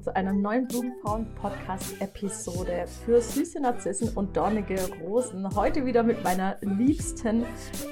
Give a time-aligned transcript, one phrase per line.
[0.00, 5.54] Willkommen zu einer neuen Blumenfrauen-Podcast-Episode für süße Narzissen und dornige Rosen.
[5.54, 7.44] Heute wieder mit meiner liebsten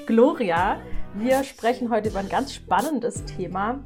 [0.07, 0.81] Gloria.
[1.13, 3.83] Wir sprechen heute über ein ganz spannendes Thema.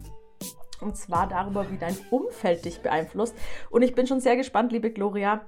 [0.80, 3.36] Und zwar darüber, wie dein Umfeld dich beeinflusst.
[3.70, 5.42] Und ich bin schon sehr gespannt, liebe Gloria,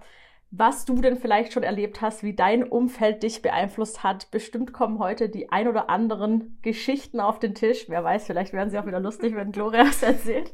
[0.51, 4.29] was du denn vielleicht schon erlebt hast, wie dein Umfeld dich beeinflusst hat.
[4.31, 7.85] Bestimmt kommen heute die ein oder anderen Geschichten auf den Tisch.
[7.87, 10.53] Wer weiß, vielleicht werden sie auch wieder lustig, wenn Gloria es erzählt.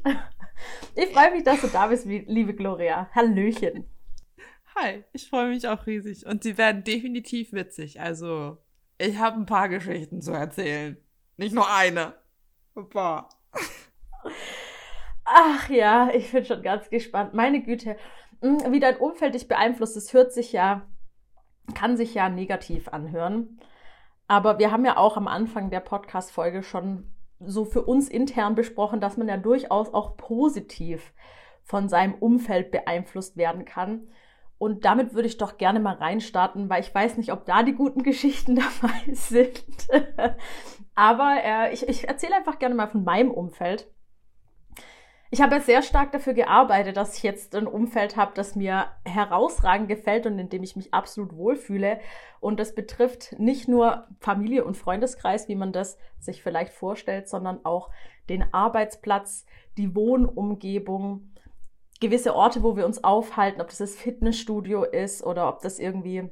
[0.94, 3.08] Ich freue mich, dass du da bist, liebe Gloria.
[3.14, 3.88] Hallöchen.
[4.74, 6.26] Hi, ich freue mich auch riesig.
[6.26, 8.00] Und sie werden definitiv witzig.
[8.00, 8.58] Also,
[8.98, 10.96] ich habe ein paar Geschichten zu erzählen.
[11.36, 12.14] Nicht nur eine.
[12.74, 13.28] Ein paar.
[15.24, 17.34] Ach ja, ich bin schon ganz gespannt.
[17.34, 17.96] Meine Güte.
[18.40, 20.86] Hm, wie dein Umfeld dich beeinflusst, das hört sich ja,
[21.74, 23.60] kann sich ja negativ anhören.
[24.26, 27.11] Aber wir haben ja auch am Anfang der Podcast-Folge schon
[27.46, 31.12] so für uns intern besprochen, dass man ja durchaus auch positiv
[31.62, 34.08] von seinem Umfeld beeinflusst werden kann.
[34.58, 37.74] Und damit würde ich doch gerne mal reinstarten, weil ich weiß nicht, ob da die
[37.74, 39.64] guten Geschichten dabei sind.
[40.94, 43.91] Aber äh, ich, ich erzähle einfach gerne mal von meinem Umfeld.
[45.34, 49.88] Ich habe sehr stark dafür gearbeitet, dass ich jetzt ein Umfeld habe, das mir herausragend
[49.88, 52.00] gefällt und in dem ich mich absolut wohlfühle.
[52.40, 57.64] Und das betrifft nicht nur Familie und Freundeskreis, wie man das sich vielleicht vorstellt, sondern
[57.64, 57.88] auch
[58.28, 59.46] den Arbeitsplatz,
[59.78, 61.32] die Wohnumgebung,
[61.98, 66.28] gewisse Orte, wo wir uns aufhalten, ob das das Fitnessstudio ist oder ob das irgendwie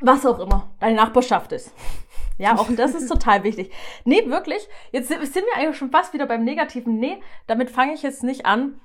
[0.00, 1.72] was auch immer, deine Nachbarschaft ist.
[2.38, 3.72] Ja, auch das ist total wichtig.
[4.04, 6.98] Nee, wirklich, jetzt sind wir eigentlich schon fast wieder beim Negativen.
[6.98, 8.80] Nee, damit fange ich jetzt nicht an.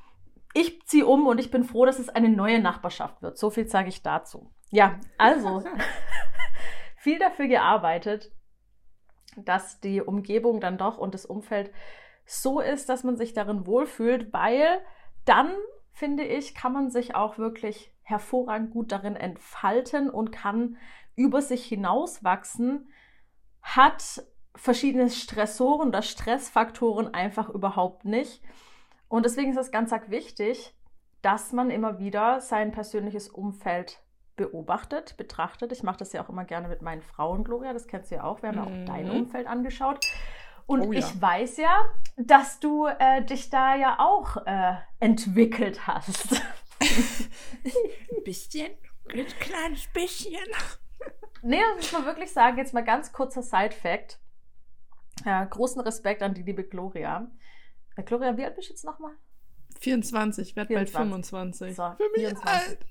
[0.54, 3.38] Ich ziehe um und ich bin froh, dass es eine neue Nachbarschaft wird.
[3.38, 4.52] So viel sage ich dazu.
[4.70, 5.64] Ja, also
[6.98, 8.32] viel dafür gearbeitet,
[9.36, 11.72] dass die Umgebung dann doch und das Umfeld
[12.26, 14.82] so ist, dass man sich darin wohlfühlt, weil
[15.26, 15.52] dann,
[15.92, 20.78] finde ich, kann man sich auch wirklich hervorragend gut darin entfalten und kann
[21.16, 22.90] über sich hinauswachsen,
[23.62, 24.24] hat
[24.56, 28.42] verschiedene Stressoren oder Stressfaktoren einfach überhaupt nicht.
[29.08, 30.76] Und deswegen ist es ganz wichtig,
[31.22, 34.02] dass man immer wieder sein persönliches Umfeld
[34.36, 35.72] beobachtet, betrachtet.
[35.72, 38.24] Ich mache das ja auch immer gerne mit meinen Frauen, Gloria, das kennst du ja
[38.24, 38.42] auch.
[38.42, 39.22] Wir haben ja auch dein mhm.
[39.22, 40.00] Umfeld angeschaut.
[40.66, 41.00] Und oh, ja.
[41.00, 41.86] ich weiß ja,
[42.18, 46.42] dass du äh, dich da ja auch äh, entwickelt hast.
[46.82, 48.72] Ein bisschen,
[49.10, 50.40] ein kleines bisschen.
[51.44, 52.58] Nee, das muss man wirklich sagen.
[52.58, 54.20] Jetzt mal ganz kurzer Side-Fact.
[55.26, 57.30] Ja, großen Respekt an die liebe Gloria.
[57.96, 59.14] Äh, Gloria, wie alt bist du jetzt nochmal?
[59.80, 61.76] 24, werde bald 25.
[61.76, 62.46] So, Für mich 24.
[62.46, 62.86] alt.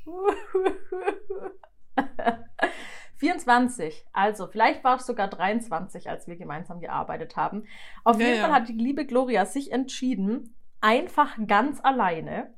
[3.16, 4.06] 24.
[4.12, 7.64] Also, vielleicht war es sogar 23, als wir gemeinsam gearbeitet haben.
[8.02, 12.54] Auf ja, jeden Fall hat die liebe Gloria sich entschieden, einfach ganz alleine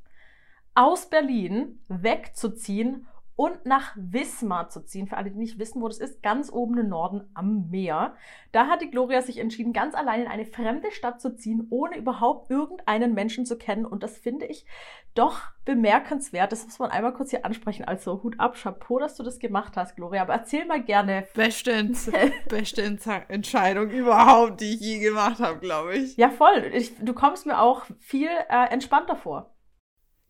[0.74, 5.06] aus Berlin wegzuziehen und nach Wismar zu ziehen.
[5.06, 8.14] Für alle, die nicht wissen, wo das ist, ganz oben im Norden am Meer.
[8.52, 11.96] Da hat die Gloria sich entschieden, ganz allein in eine fremde Stadt zu ziehen, ohne
[11.96, 13.86] überhaupt irgendeinen Menschen zu kennen.
[13.86, 14.66] Und das finde ich
[15.14, 16.52] doch bemerkenswert.
[16.52, 17.84] Das muss man einmal kurz hier ansprechen.
[17.84, 20.22] Also Hut ab, Chapeau, dass du das gemacht hast, Gloria.
[20.22, 21.26] Aber erzähl mal gerne.
[21.34, 21.90] Beste,
[22.48, 26.16] beste Entscheidung überhaupt, die ich je gemacht habe, glaube ich.
[26.16, 26.70] Ja, voll.
[26.74, 29.52] Ich, du kommst mir auch viel äh, entspannter vor.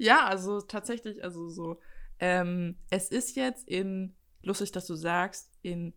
[0.02, 1.78] Ja, also tatsächlich, also so
[2.18, 5.94] ähm, es ist jetzt in, lustig, dass du sagst, in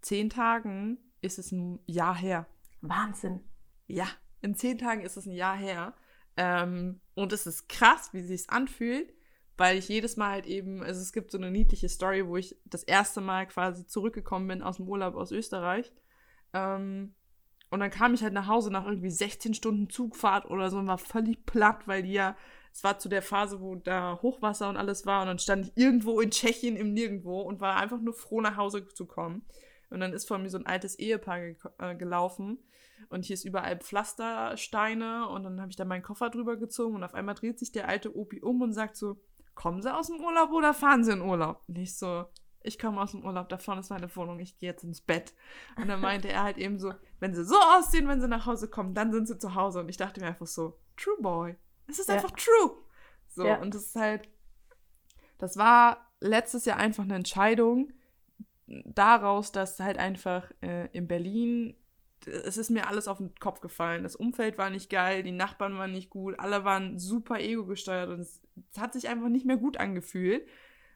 [0.00, 2.46] zehn Tagen ist es ein Jahr her.
[2.80, 3.40] Wahnsinn.
[3.88, 4.06] Ja,
[4.40, 5.92] in zehn Tagen ist es ein Jahr her.
[6.38, 9.12] Ähm, und es ist krass, wie sich anfühlt,
[9.58, 12.56] weil ich jedes Mal halt eben, also es gibt so eine niedliche Story, wo ich
[12.64, 15.92] das erste Mal quasi zurückgekommen bin aus dem Urlaub aus Österreich.
[16.54, 17.14] Ähm,
[17.68, 20.86] und dann kam ich halt nach Hause nach irgendwie 16 Stunden Zugfahrt oder so und
[20.86, 22.34] war völlig platt, weil die ja
[22.76, 25.72] es war zu der Phase, wo da Hochwasser und alles war und dann stand ich
[25.76, 29.46] irgendwo in Tschechien im Nirgendwo und war einfach nur froh, nach Hause zu kommen.
[29.88, 32.58] Und dann ist vor mir so ein altes Ehepaar ge äh, gelaufen
[33.08, 37.04] und hier ist überall Pflastersteine und dann habe ich da meinen Koffer drüber gezogen und
[37.04, 39.16] auf einmal dreht sich der alte Opi um und sagt so,
[39.54, 41.62] kommen Sie aus dem Urlaub oder fahren Sie in Urlaub?
[41.68, 42.26] Und ich so,
[42.62, 45.32] ich komme aus dem Urlaub, da vorne ist meine Wohnung, ich gehe jetzt ins Bett.
[45.76, 48.68] Und dann meinte er halt eben so, wenn Sie so aussehen, wenn Sie nach Hause
[48.68, 49.80] kommen, dann sind Sie zu Hause.
[49.80, 51.56] Und ich dachte mir einfach so, True Boy.
[51.88, 52.16] Es ist ja.
[52.16, 52.76] einfach true.
[53.28, 53.60] So, ja.
[53.60, 54.28] und das ist halt,
[55.38, 57.92] das war letztes Jahr einfach eine Entscheidung
[58.66, 61.76] daraus, dass halt einfach äh, in Berlin,
[62.26, 64.02] es ist mir alles auf den Kopf gefallen.
[64.02, 68.08] Das Umfeld war nicht geil, die Nachbarn waren nicht gut, alle waren super ego gesteuert
[68.08, 68.42] und es,
[68.72, 70.48] es hat sich einfach nicht mehr gut angefühlt.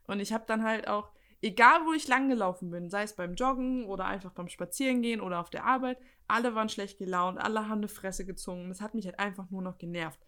[0.07, 1.13] Und ich habe dann halt auch
[1.43, 5.51] egal wo ich langgelaufen bin, sei es beim Joggen oder einfach beim Spazierengehen oder auf
[5.51, 5.99] der Arbeit,
[6.29, 8.69] alle waren schlecht gelaunt, alle haben eine Fresse gezogen.
[8.69, 10.21] Das hat mich halt einfach nur noch genervt.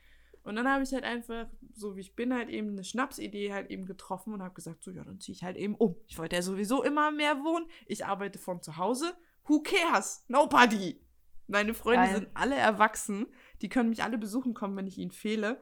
[0.45, 3.71] Und dann habe ich halt einfach, so wie ich bin, halt eben eine Schnapsidee halt
[3.71, 5.97] eben getroffen und habe gesagt, so ja, dann ziehe ich halt eben um.
[6.09, 7.67] Ich wollte ja sowieso immer mehr wohnen.
[7.87, 9.15] Ich arbeite von zu Hause.
[9.45, 10.25] Who cares?
[10.29, 11.01] Nobody.
[11.47, 12.15] Meine Freunde Geil.
[12.17, 13.27] sind alle erwachsen.
[13.61, 15.61] Die können mich alle besuchen kommen, wenn ich ihnen fehle.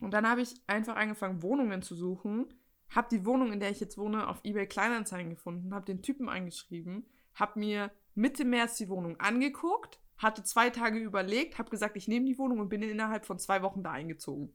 [0.00, 2.46] Und dann habe ich einfach angefangen, Wohnungen zu suchen.
[2.88, 5.74] Habe die Wohnung, in der ich jetzt wohne, auf eBay Kleinanzeigen gefunden.
[5.74, 7.06] Habe den Typen angeschrieben.
[7.34, 12.26] Habe mir Mitte März die Wohnung angeguckt hatte zwei Tage überlegt, habe gesagt, ich nehme
[12.26, 14.52] die Wohnung und bin innerhalb von zwei Wochen da eingezogen.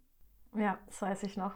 [0.55, 1.53] Ja, das weiß ich noch.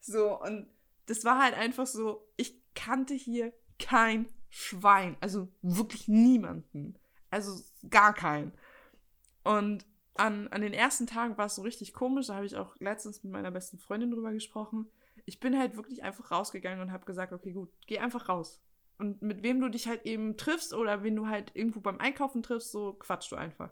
[0.00, 0.68] So, und
[1.06, 5.16] das war halt einfach so, ich kannte hier kein Schwein.
[5.20, 6.98] Also wirklich niemanden.
[7.30, 8.52] Also gar keinen.
[9.42, 12.26] Und an, an den ersten Tagen war es so richtig komisch.
[12.26, 14.90] Da habe ich auch letztens mit meiner besten Freundin drüber gesprochen.
[15.24, 18.60] Ich bin halt wirklich einfach rausgegangen und habe gesagt, okay, gut, geh einfach raus.
[19.00, 22.42] Und mit wem du dich halt eben triffst oder wen du halt irgendwo beim Einkaufen
[22.42, 23.70] triffst, so quatschst du einfach.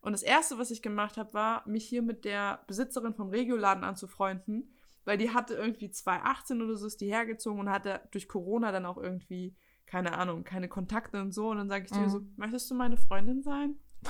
[0.00, 3.82] Und das Erste, was ich gemacht habe, war, mich hier mit der Besitzerin vom Regioladen
[3.84, 4.72] anzufreunden,
[5.04, 8.86] weil die hatte irgendwie 2018 oder so, ist die hergezogen und hatte durch Corona dann
[8.86, 11.50] auch irgendwie, keine Ahnung, keine Kontakte und so.
[11.50, 12.04] Und dann sage ich mhm.
[12.04, 13.76] dir so, möchtest du meine Freundin sein?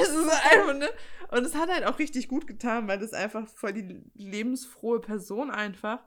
[0.00, 0.88] es ist einfach, ne?
[1.30, 5.50] Und es hat halt auch richtig gut getan, weil das einfach voll die lebensfrohe Person
[5.50, 6.00] einfach.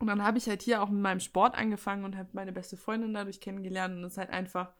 [0.00, 2.76] Und dann habe ich halt hier auch mit meinem Sport angefangen und habe meine beste
[2.76, 3.94] Freundin dadurch kennengelernt.
[3.94, 4.72] Und es ist halt einfach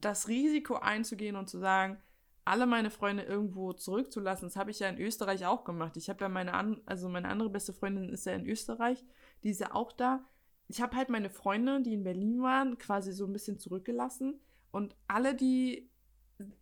[0.00, 1.98] das Risiko einzugehen und zu sagen,
[2.44, 4.46] alle meine Freunde irgendwo zurückzulassen.
[4.46, 5.96] Das habe ich ja in Österreich auch gemacht.
[5.96, 9.02] Ich habe ja meine, an also meine andere beste Freundin ist ja in Österreich,
[9.42, 10.22] die ist ja auch da.
[10.68, 14.38] Ich habe halt meine Freunde, die in Berlin waren, quasi so ein bisschen zurückgelassen.
[14.70, 15.88] Und alle, die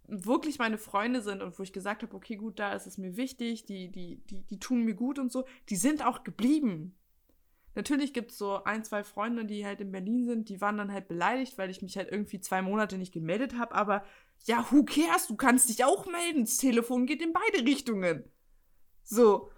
[0.07, 3.17] wirklich meine Freunde sind und wo ich gesagt habe, okay, gut, da ist es mir
[3.17, 6.95] wichtig, die, die, die, die tun mir gut und so, die sind auch geblieben.
[7.75, 10.93] Natürlich gibt es so ein, zwei Freunde, die halt in Berlin sind, die waren dann
[10.93, 13.75] halt beleidigt, weil ich mich halt irgendwie zwei Monate nicht gemeldet habe.
[13.75, 14.05] Aber
[14.45, 15.27] ja, who cares?
[15.27, 16.45] Du kannst dich auch melden.
[16.45, 18.25] Das Telefon geht in beide Richtungen.
[19.03, 19.51] So.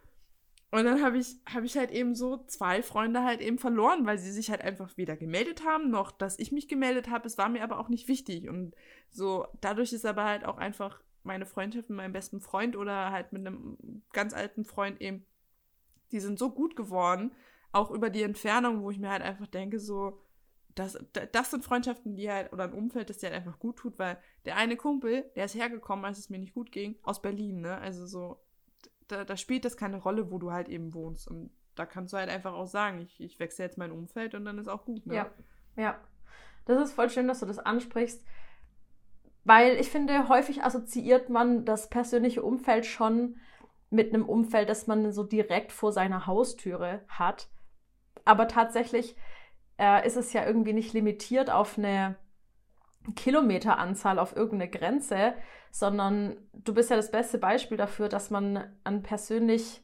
[0.70, 4.18] Und dann habe ich, hab ich halt eben so zwei Freunde halt eben verloren, weil
[4.18, 7.26] sie sich halt einfach weder gemeldet haben, noch dass ich mich gemeldet habe.
[7.26, 8.48] Es war mir aber auch nicht wichtig.
[8.48, 8.74] Und
[9.10, 13.32] so, dadurch ist aber halt auch einfach meine Freundschaft mit meinem besten Freund oder halt
[13.32, 15.24] mit einem ganz alten Freund eben,
[16.12, 17.32] die sind so gut geworden,
[17.74, 20.20] auch über die Entfernung, wo ich mir halt einfach denke, so,
[20.74, 20.98] das,
[21.32, 24.18] das sind Freundschaften, die halt, oder ein Umfeld, das dir halt einfach gut tut, weil
[24.44, 27.78] der eine Kumpel, der ist hergekommen, als es mir nicht gut ging, aus Berlin, ne?
[27.78, 28.40] Also so,
[29.08, 31.28] da, da spielt das keine Rolle, wo du halt eben wohnst.
[31.28, 34.44] Und da kannst du halt einfach auch sagen, ich, ich wechsle jetzt mein Umfeld und
[34.44, 35.14] dann ist auch gut, ne?
[35.14, 35.30] Ja,
[35.76, 36.00] ja.
[36.66, 38.24] Das ist voll schön, dass du das ansprichst,
[39.44, 43.36] weil ich finde, häufig assoziiert man das persönliche Umfeld schon
[43.90, 47.48] mit einem Umfeld, das man so direkt vor seiner Haustüre hat
[48.24, 49.16] aber tatsächlich
[49.78, 52.16] äh, ist es ja irgendwie nicht limitiert auf eine
[53.16, 55.34] Kilometeranzahl, auf irgendeine Grenze,
[55.70, 59.82] sondern du bist ja das beste Beispiel dafür, dass man ein, persönlich,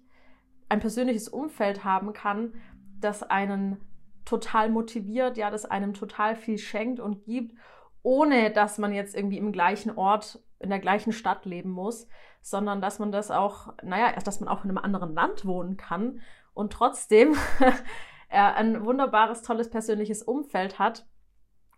[0.69, 2.55] ein persönliches Umfeld haben kann,
[3.01, 3.81] das einen
[4.25, 7.59] total motiviert, ja, das einem total viel schenkt und gibt,
[8.03, 12.07] ohne dass man jetzt irgendwie im gleichen Ort, in der gleichen Stadt leben muss,
[12.43, 16.21] sondern dass man das auch, naja, dass man auch in einem anderen Land wohnen kann
[16.55, 17.35] und trotzdem
[18.31, 21.07] er ein wunderbares, tolles persönliches Umfeld hat.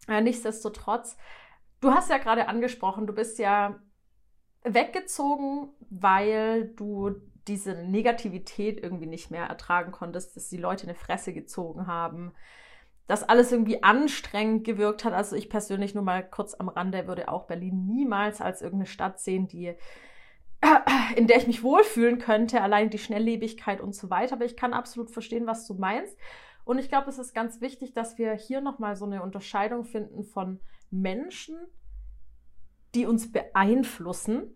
[0.06, 1.16] Äh, nichtsdestotrotz,
[1.80, 3.80] du hast ja gerade angesprochen, du bist ja
[4.62, 7.16] weggezogen, weil du
[7.49, 12.32] diese Negativität irgendwie nicht mehr ertragen konntest, dass die Leute eine Fresse gezogen haben,
[13.09, 15.12] dass alles irgendwie anstrengend gewirkt hat.
[15.12, 19.18] Also ich persönlich nur mal kurz am Rande würde auch Berlin niemals als irgendeine Stadt
[19.18, 19.75] sehen, die
[21.16, 24.35] in der ich mich wohlfühlen könnte, allein die Schnelllebigkeit und so weiter.
[24.35, 26.16] Aber ich kann absolut verstehen, was du meinst.
[26.64, 30.23] Und ich glaube, es ist ganz wichtig, dass wir hier nochmal so eine Unterscheidung finden
[30.23, 31.57] von Menschen,
[32.95, 34.54] die uns beeinflussen.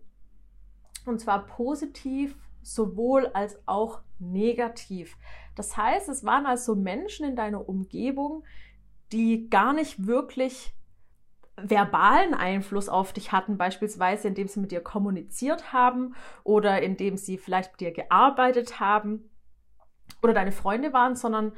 [1.05, 5.17] Und zwar positiv sowohl als auch negativ.
[5.55, 8.43] Das heißt, es waren also Menschen in deiner Umgebung,
[9.11, 10.76] die gar nicht wirklich
[11.61, 17.37] verbalen Einfluss auf dich hatten, beispielsweise indem sie mit dir kommuniziert haben oder indem sie
[17.37, 19.29] vielleicht mit dir gearbeitet haben
[20.21, 21.53] oder deine Freunde waren, sondern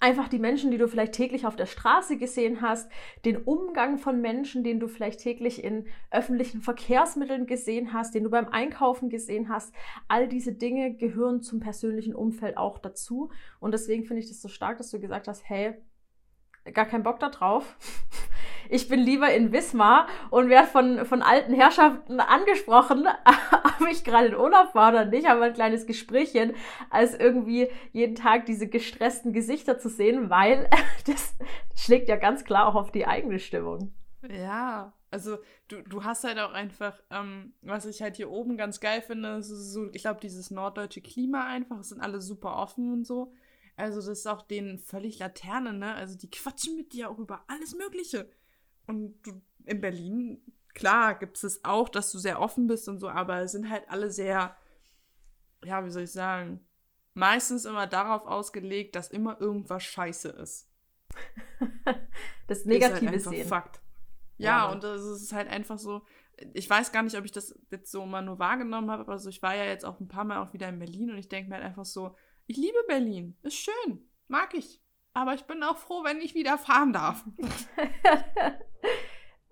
[0.00, 2.90] einfach die Menschen, die du vielleicht täglich auf der Straße gesehen hast,
[3.24, 8.30] den Umgang von Menschen, den du vielleicht täglich in öffentlichen Verkehrsmitteln gesehen hast, den du
[8.30, 9.74] beim Einkaufen gesehen hast.
[10.06, 13.30] All diese Dinge gehören zum persönlichen Umfeld auch dazu.
[13.58, 15.74] Und deswegen finde ich das so stark, dass du gesagt hast, hey,
[16.72, 17.76] gar keinen Bock da drauf.
[18.70, 23.06] Ich bin lieber in Wismar und werde von, von alten Herrschaften angesprochen,
[23.80, 26.54] ob ich gerade in Urlaub war oder nicht, aber ein kleines Gesprächchen,
[26.90, 30.68] als irgendwie jeden Tag diese gestressten Gesichter zu sehen, weil
[31.06, 31.34] das
[31.74, 33.92] schlägt ja ganz klar auch auf die eigene Stimmung.
[34.28, 38.80] Ja, also du, du hast halt auch einfach, ähm, was ich halt hier oben ganz
[38.80, 43.06] geil finde, so, ich glaube, dieses norddeutsche Klima einfach, es sind alle super offen und
[43.06, 43.32] so.
[43.78, 45.94] Also das ist auch denen völlig Laterne, ne?
[45.94, 48.28] Also die quatschen mit dir auch über alles Mögliche.
[48.88, 50.42] Und du, in Berlin,
[50.74, 53.88] klar, gibt es auch, dass du sehr offen bist und so, aber es sind halt
[53.88, 54.56] alle sehr,
[55.64, 56.66] ja, wie soll ich sagen,
[57.14, 60.68] meistens immer darauf ausgelegt, dass immer irgendwas scheiße ist.
[62.48, 63.48] das Negative ist halt sehen.
[63.48, 63.80] Fakt.
[64.38, 66.02] Ja, ja, und das ist halt einfach so.
[66.52, 69.28] Ich weiß gar nicht, ob ich das jetzt so mal nur wahrgenommen habe, aber so,
[69.28, 71.48] ich war ja jetzt auch ein paar Mal auch wieder in Berlin und ich denke
[71.48, 72.16] mir halt einfach so,
[72.48, 74.82] ich liebe Berlin, ist schön, mag ich.
[75.14, 77.24] Aber ich bin auch froh, wenn ich wieder fahren darf.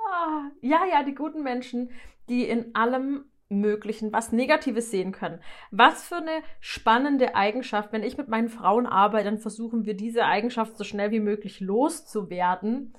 [0.08, 1.90] Ah, ja, ja, die guten Menschen,
[2.28, 5.42] die in allem Möglichen was Negatives sehen können.
[5.72, 7.92] Was für eine spannende Eigenschaft.
[7.92, 11.58] Wenn ich mit meinen Frauen arbeite, dann versuchen wir diese Eigenschaft so schnell wie möglich
[11.58, 12.96] loszuwerden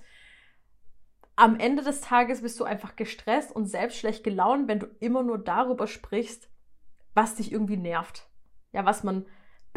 [1.37, 5.21] am Ende des Tages bist du einfach gestresst und selbst schlecht gelaunt, wenn du immer
[5.21, 6.49] nur darüber sprichst,
[7.13, 8.27] was dich irgendwie nervt.
[8.73, 9.27] Ja, was man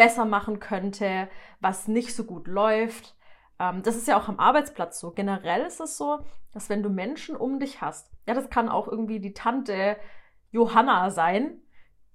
[0.01, 1.29] besser machen könnte,
[1.61, 3.15] was nicht so gut läuft.
[3.59, 5.11] Ähm, das ist ja auch am Arbeitsplatz so.
[5.11, 6.21] Generell ist es so,
[6.55, 9.99] dass wenn du Menschen um dich hast, ja, das kann auch irgendwie die Tante
[10.53, 11.61] Johanna sein,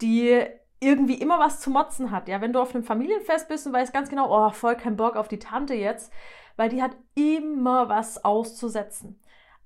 [0.01, 0.43] die
[0.79, 2.27] irgendwie immer was zu motzen hat.
[2.27, 5.15] Ja, wenn du auf einem Familienfest bist und weißt ganz genau, oh, voll kein Bock
[5.15, 6.11] auf die Tante jetzt,
[6.55, 9.19] weil die hat immer was auszusetzen.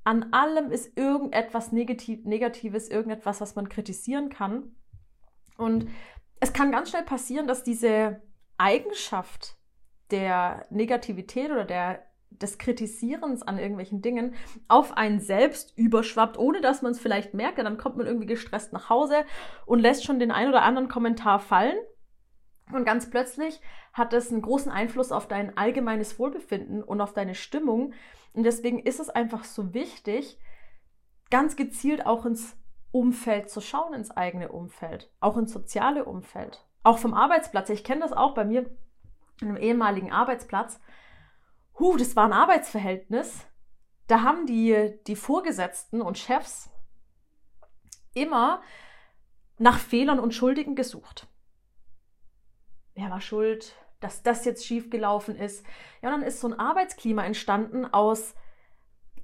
[0.03, 4.75] An allem ist irgendetwas Negativ Negatives, irgendetwas, was man kritisieren kann.
[5.55, 5.87] Und
[6.39, 8.21] es kann ganz schnell passieren, dass diese
[8.57, 9.57] Eigenschaft
[10.11, 14.35] der Negativität oder der, des Kritisierens an irgendwelchen Dingen
[14.67, 17.59] auf einen selbst überschwappt, ohne dass man es vielleicht merkt.
[17.59, 19.25] Dann kommt man irgendwie gestresst nach Hause
[19.65, 21.77] und lässt schon den einen oder anderen Kommentar fallen.
[22.71, 23.61] Und ganz plötzlich
[23.93, 27.93] hat es einen großen Einfluss auf dein allgemeines Wohlbefinden und auf deine Stimmung.
[28.33, 30.39] Und deswegen ist es einfach so wichtig,
[31.31, 32.58] ganz gezielt auch ins
[32.91, 37.69] Umfeld zu schauen, ins eigene Umfeld, auch ins soziale Umfeld, auch vom Arbeitsplatz.
[37.69, 38.69] Ich kenne das auch bei mir
[39.41, 40.79] in einem ehemaligen Arbeitsplatz.
[41.77, 43.45] Huh, das war ein Arbeitsverhältnis.
[44.07, 46.69] Da haben die, die Vorgesetzten und Chefs
[48.13, 48.61] immer
[49.59, 51.27] nach Fehlern und Schuldigen gesucht.
[52.95, 53.75] Wer war schuld?
[53.99, 55.65] dass das jetzt schiefgelaufen ist.
[56.01, 58.33] Ja, und dann ist so ein Arbeitsklima entstanden aus,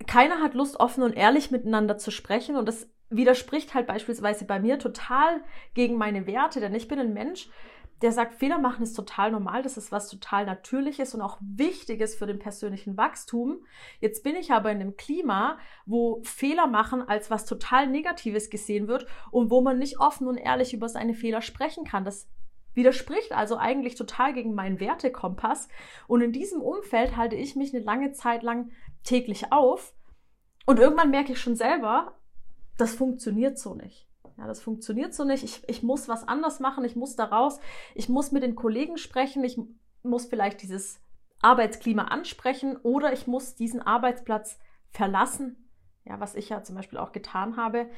[0.07, 4.59] keiner hat Lust, offen und ehrlich miteinander zu sprechen und das widerspricht halt beispielsweise bei
[4.59, 5.43] mir total
[5.73, 7.49] gegen meine Werte, denn ich bin ein Mensch,
[8.01, 12.15] der sagt, Fehler machen ist total normal, das ist was total Natürliches und auch Wichtiges
[12.15, 13.63] für den persönlichen Wachstum.
[14.01, 18.87] Jetzt bin ich aber in einem Klima, wo Fehler machen als was total Negatives gesehen
[18.87, 22.03] wird und wo man nicht offen und ehrlich über seine Fehler sprechen kann.
[22.03, 22.27] Das
[22.73, 25.69] widerspricht also eigentlich total gegen meinen Wertekompass.
[26.07, 28.71] Und in diesem Umfeld halte ich mich eine lange Zeit lang
[29.03, 29.93] täglich auf.
[30.65, 32.19] Und irgendwann merke ich schon selber,
[32.77, 34.07] das funktioniert so nicht.
[34.37, 35.43] Ja, das funktioniert so nicht.
[35.43, 36.83] Ich, ich muss was anders machen.
[36.83, 37.59] Ich muss da raus.
[37.93, 39.43] Ich muss mit den Kollegen sprechen.
[39.43, 39.57] Ich
[40.03, 40.99] muss vielleicht dieses
[41.41, 45.69] Arbeitsklima ansprechen oder ich muss diesen Arbeitsplatz verlassen.
[46.03, 47.89] Ja, was ich ja zum Beispiel auch getan habe.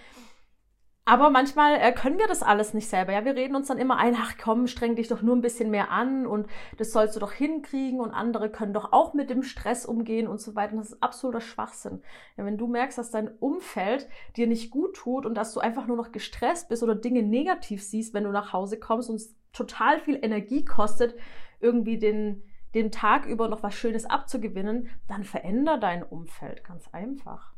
[1.09, 3.13] Aber manchmal äh, können wir das alles nicht selber.
[3.13, 5.71] Ja, wir reden uns dann immer ein, ach komm, streng dich doch nur ein bisschen
[5.71, 9.41] mehr an und das sollst du doch hinkriegen und andere können doch auch mit dem
[9.41, 10.73] Stress umgehen und so weiter.
[10.73, 12.01] Und das ist absoluter Schwachsinn.
[12.35, 15.87] Ja, wenn du merkst, dass dein Umfeld dir nicht gut tut und dass du einfach
[15.87, 19.33] nur noch gestresst bist oder Dinge negativ siehst, wenn du nach Hause kommst und es
[19.53, 21.15] total viel Energie kostet,
[21.61, 22.43] irgendwie den,
[22.75, 27.53] den Tag über noch was Schönes abzugewinnen, dann veränder dein Umfeld ganz einfach.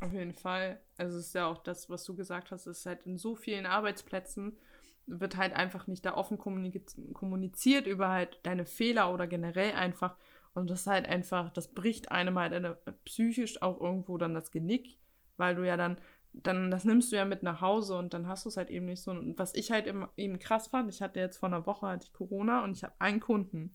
[0.00, 0.80] Auf jeden Fall.
[0.96, 3.34] Also es ist ja auch das, was du gesagt hast, es ist halt in so
[3.34, 4.58] vielen Arbeitsplätzen
[5.06, 10.16] wird halt einfach nicht da offen kommuniziert über halt deine Fehler oder generell einfach.
[10.54, 14.50] Und das ist halt einfach, das bricht einem halt eine, psychisch auch irgendwo dann das
[14.50, 14.98] Genick,
[15.36, 15.98] weil du ja dann,
[16.32, 18.86] dann, das nimmst du ja mit nach Hause und dann hast du es halt eben
[18.86, 19.10] nicht so.
[19.10, 22.62] Und was ich halt eben krass fand, ich hatte jetzt vor einer Woche hatte Corona
[22.62, 23.74] und ich habe einen Kunden.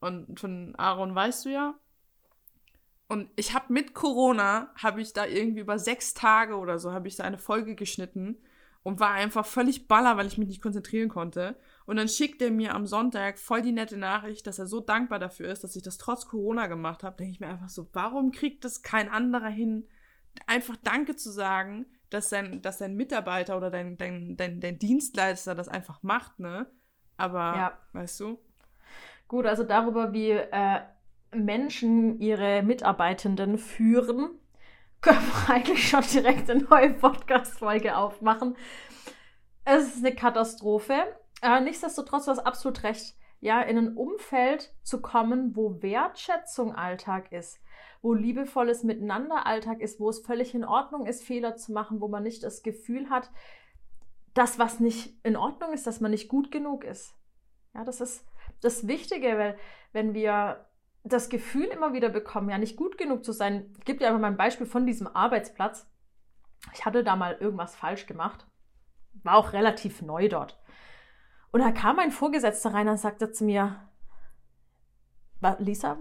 [0.00, 1.74] Und von Aaron weißt du ja,
[3.14, 7.06] und ich habe mit Corona, habe ich da irgendwie über sechs Tage oder so, habe
[7.06, 8.38] ich da eine Folge geschnitten
[8.82, 11.54] und war einfach völlig baller, weil ich mich nicht konzentrieren konnte.
[11.86, 15.20] Und dann schickt er mir am Sonntag voll die nette Nachricht, dass er so dankbar
[15.20, 17.16] dafür ist, dass ich das trotz Corona gemacht habe.
[17.16, 19.86] Denke ich mir einfach so, warum kriegt das kein anderer hin,
[20.48, 25.54] einfach Danke zu sagen, dass sein, dass dein Mitarbeiter oder dein, dein, dein, dein Dienstleister
[25.54, 26.66] das einfach macht, ne?
[27.16, 27.78] Aber, ja.
[27.92, 28.40] weißt du?
[29.28, 30.80] Gut, also darüber, wie äh,
[31.34, 34.38] Menschen ihre Mitarbeitenden führen,
[35.00, 38.56] können wir eigentlich schon direkt eine neue Podcast-Folge aufmachen.
[39.64, 41.04] Es ist eine Katastrophe.
[41.42, 47.32] Äh, nichtsdestotrotz war es absolut recht, ja, in ein Umfeld zu kommen, wo Wertschätzung Alltag
[47.32, 47.60] ist,
[48.00, 52.08] wo liebevolles Miteinander Alltag ist, wo es völlig in Ordnung ist, Fehler zu machen, wo
[52.08, 53.30] man nicht das Gefühl hat,
[54.32, 57.14] dass was nicht in Ordnung ist, dass man nicht gut genug ist.
[57.74, 58.26] Ja, das ist
[58.62, 59.58] das Wichtige, weil
[59.92, 60.66] wenn wir
[61.04, 63.70] das Gefühl immer wieder bekommen, ja nicht gut genug zu sein.
[63.78, 65.86] Ich gebe dir einfach mal ein Beispiel von diesem Arbeitsplatz.
[66.72, 68.46] Ich hatte da mal irgendwas falsch gemacht.
[69.22, 70.58] War auch relativ neu dort.
[71.52, 73.88] Und da kam ein Vorgesetzter rein und sagte zu mir,
[75.58, 75.98] Lisa,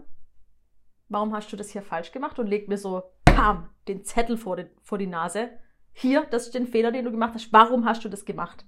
[1.09, 2.39] warum hast du das hier falsch gemacht?
[2.39, 5.51] Und legt mir so, pam, den Zettel vor die, vor die Nase.
[5.91, 7.51] Hier, das ist den Fehler, den du gemacht hast.
[7.51, 8.65] Warum hast du das gemacht?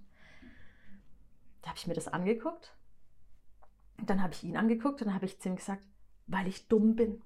[1.62, 2.76] Da habe ich mir das angeguckt.
[4.06, 5.82] Dann habe ich ihn angeguckt und dann habe ich zu ihm gesagt,
[6.28, 7.22] weil ich dumm bin.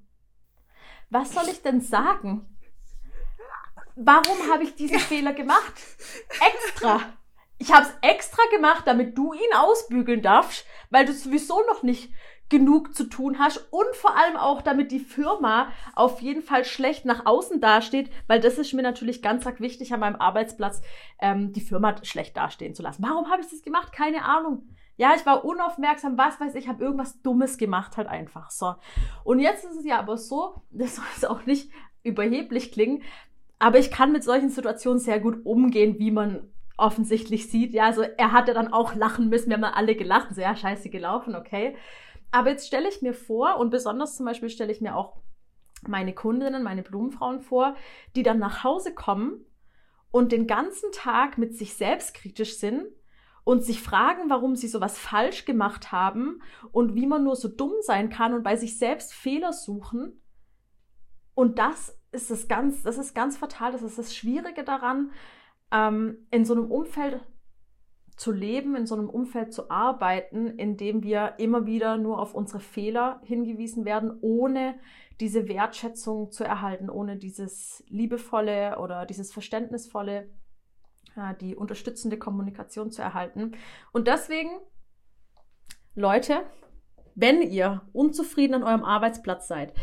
[1.10, 2.46] Was soll ich denn sagen?
[3.96, 5.74] Warum habe ich diesen Fehler gemacht?
[6.30, 7.02] Extra.
[7.58, 12.14] Ich habe es extra gemacht, damit du ihn ausbügeln darfst, weil du sowieso noch nicht
[12.48, 17.06] genug zu tun hast und vor allem auch, damit die Firma auf jeden Fall schlecht
[17.06, 20.82] nach außen dasteht, weil das ist mir natürlich ganz arg wichtig an meinem Arbeitsplatz,
[21.20, 23.04] ähm, die Firma schlecht dastehen zu lassen.
[23.04, 23.92] Warum habe ich das gemacht?
[23.92, 24.68] Keine Ahnung.
[25.00, 28.52] Ja, ich war unaufmerksam, was weiß ich, habe irgendwas Dummes gemacht halt einfach.
[28.52, 28.76] So.
[29.24, 31.72] Und jetzt ist es ja aber so, das soll es auch nicht
[32.04, 33.02] überheblich klingen,
[33.60, 37.74] aber ich kann mit solchen Situationen sehr gut umgehen, wie man offensichtlich sieht.
[37.74, 41.34] Ja, also er hatte dann auch lachen müssen, wir haben alle gelacht, ja, scheiße gelaufen,
[41.34, 41.78] okay.
[42.32, 45.16] Aber jetzt stelle ich mir vor, und besonders zum Beispiel stelle ich mir auch
[45.88, 47.76] meine Kundinnen, meine Blumenfrauen vor,
[48.18, 49.46] die dann nach Hause kommen
[50.12, 52.84] und den ganzen Tag mit sich selbst kritisch sind
[53.50, 56.40] und sich fragen, warum sie sowas falsch gemacht haben
[56.72, 60.22] und wie man nur so dumm sein kann und bei sich selbst Fehler suchen.
[61.34, 63.72] Und das ist das ganz, das ist ganz fatal.
[63.72, 65.10] Das ist das Schwierige daran,
[65.72, 67.22] ähm, in so einem Umfeld
[68.16, 72.36] zu leben, in so einem Umfeld zu arbeiten, in dem wir immer wieder nur auf
[72.36, 74.78] unsere Fehler hingewiesen werden, ohne
[75.20, 80.30] diese Wertschätzung zu erhalten, ohne dieses liebevolle oder dieses verständnisvolle
[81.42, 83.54] die unterstützende Kommunikation zu erhalten.
[83.92, 84.50] Und deswegen,
[85.96, 86.42] Leute,
[87.16, 89.74] wenn ihr unzufrieden an eurem Arbeitsplatz seid,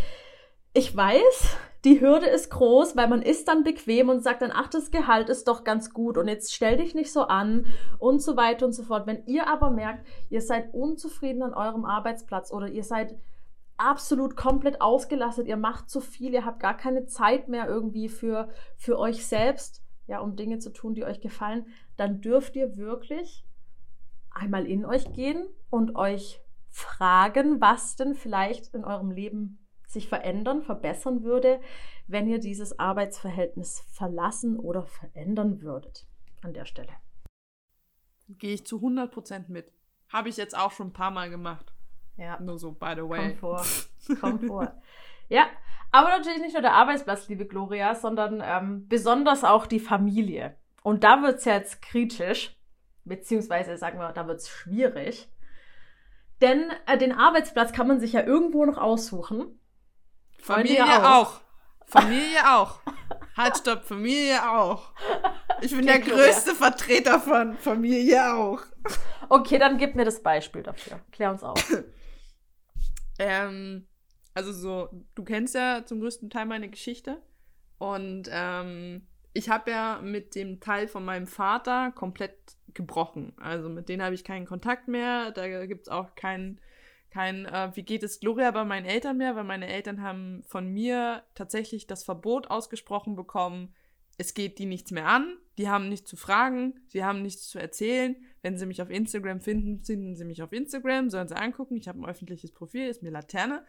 [0.72, 4.68] ich weiß, die Hürde ist groß, weil man ist dann bequem und sagt dann, ach,
[4.68, 7.66] das Gehalt ist doch ganz gut und jetzt stell dich nicht so an
[7.98, 9.06] und so weiter und so fort.
[9.06, 13.16] Wenn ihr aber merkt, ihr seid unzufrieden an eurem Arbeitsplatz oder ihr seid
[13.76, 18.48] absolut komplett ausgelastet, ihr macht zu viel, ihr habt gar keine Zeit mehr irgendwie für,
[18.76, 21.66] für euch selbst, ja, um Dinge zu tun, die euch gefallen,
[21.96, 23.44] dann dürft ihr wirklich
[24.30, 26.40] einmal in euch gehen und euch
[26.70, 31.60] fragen, was denn vielleicht in eurem Leben sich verändern, verbessern würde,
[32.06, 36.06] wenn ihr dieses Arbeitsverhältnis verlassen oder verändern würdet
[36.42, 36.92] an der Stelle.
[38.28, 39.72] Gehe ich zu 100% mit.
[40.08, 41.72] Habe ich jetzt auch schon ein paar Mal gemacht.
[42.16, 42.40] Ja.
[42.40, 43.36] Nur so, by the way.
[43.36, 43.88] Komfort.
[44.20, 44.72] Komfort.
[45.28, 45.46] ja,
[45.96, 50.54] aber natürlich nicht nur der Arbeitsplatz, liebe Gloria, sondern ähm, besonders auch die Familie.
[50.82, 52.54] Und da wird es jetzt kritisch,
[53.04, 55.30] beziehungsweise sagen wir, da wird es schwierig.
[56.42, 59.58] Denn äh, den Arbeitsplatz kann man sich ja irgendwo noch aussuchen.
[60.38, 61.04] Familie auch.
[61.04, 61.40] auch.
[61.86, 62.80] Familie auch.
[63.34, 64.92] Halt, stopp, Familie auch.
[65.62, 66.70] Ich bin okay, der größte Gloria.
[66.70, 68.60] Vertreter von Familie auch.
[69.30, 71.00] Okay, dann gib mir das Beispiel dafür.
[71.10, 71.58] Klär uns auf.
[73.18, 73.86] ähm,
[74.36, 77.22] also so, du kennst ja zum größten Teil meine Geschichte.
[77.78, 82.36] Und ähm, ich habe ja mit dem Teil von meinem Vater komplett
[82.74, 83.32] gebrochen.
[83.38, 85.30] Also mit denen habe ich keinen Kontakt mehr.
[85.30, 86.60] Da gibt es auch keinen,
[87.08, 90.68] kein, äh, wie geht es Gloria bei meinen Eltern mehr, weil meine Eltern haben von
[90.68, 93.74] mir tatsächlich das Verbot ausgesprochen bekommen,
[94.18, 97.58] es geht die nichts mehr an, die haben nichts zu fragen, sie haben nichts zu
[97.58, 98.16] erzählen.
[98.42, 101.88] Wenn sie mich auf Instagram finden, finden sie mich auf Instagram, sollen sie angucken, ich
[101.88, 103.64] habe ein öffentliches Profil, ist mir Laterne.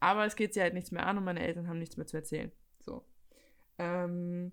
[0.00, 2.16] Aber es geht sie halt nichts mehr an und meine Eltern haben nichts mehr zu
[2.16, 2.52] erzählen.
[2.78, 3.04] So.
[3.78, 4.52] Ähm,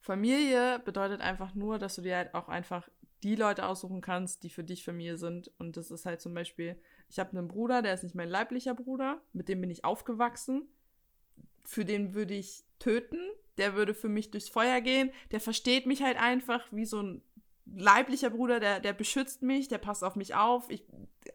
[0.00, 2.88] Familie bedeutet einfach nur, dass du dir halt auch einfach
[3.22, 5.50] die Leute aussuchen kannst, die für dich Familie sind.
[5.58, 6.76] Und das ist halt zum Beispiel,
[7.08, 10.68] ich habe einen Bruder, der ist nicht mein leiblicher Bruder, mit dem bin ich aufgewachsen.
[11.64, 13.18] Für den würde ich töten.
[13.58, 15.10] Der würde für mich durchs Feuer gehen.
[15.30, 17.22] Der versteht mich halt einfach wie so ein
[17.64, 20.70] leiblicher Bruder, der, der beschützt mich, der passt auf mich auf.
[20.70, 20.84] Ich,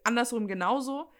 [0.04, 1.10] andersrum genauso.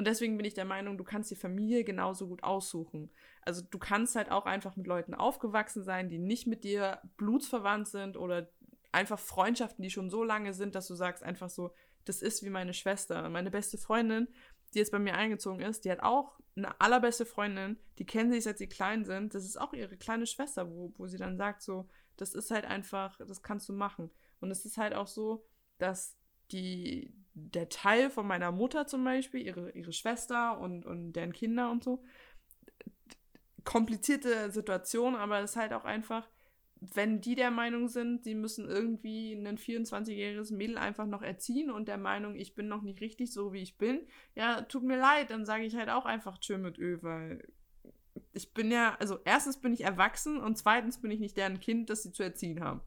[0.00, 3.10] Und deswegen bin ich der Meinung, du kannst die Familie genauso gut aussuchen.
[3.42, 7.86] Also du kannst halt auch einfach mit Leuten aufgewachsen sein, die nicht mit dir blutsverwandt
[7.86, 8.50] sind oder
[8.92, 11.74] einfach Freundschaften, die schon so lange sind, dass du sagst einfach so,
[12.06, 13.28] das ist wie meine Schwester.
[13.28, 14.28] Meine beste Freundin
[14.74, 18.44] die jetzt bei mir eingezogen ist, die hat auch eine allerbeste Freundin, die kennen sich,
[18.44, 19.34] seit sie klein sind.
[19.34, 22.64] Das ist auch ihre kleine Schwester, wo, wo sie dann sagt, so, das ist halt
[22.64, 24.10] einfach, das kannst du machen.
[24.40, 25.46] Und es ist halt auch so,
[25.78, 26.16] dass
[26.52, 31.70] die, der Teil von meiner Mutter zum Beispiel, ihre, ihre Schwester und, und deren Kinder
[31.70, 32.02] und so,
[33.64, 36.28] komplizierte Situation, aber es ist halt auch einfach,
[36.80, 41.88] wenn die der Meinung sind, sie müssen irgendwie ein 24-jähriges Mädel einfach noch erziehen und
[41.88, 45.30] der Meinung, ich bin noch nicht richtig so, wie ich bin, ja, tut mir leid,
[45.30, 47.46] dann sage ich halt auch einfach Tschö mit Ö, weil
[48.32, 51.90] ich bin ja, also erstens bin ich erwachsen und zweitens bin ich nicht deren Kind,
[51.90, 52.80] das sie zu erziehen haben.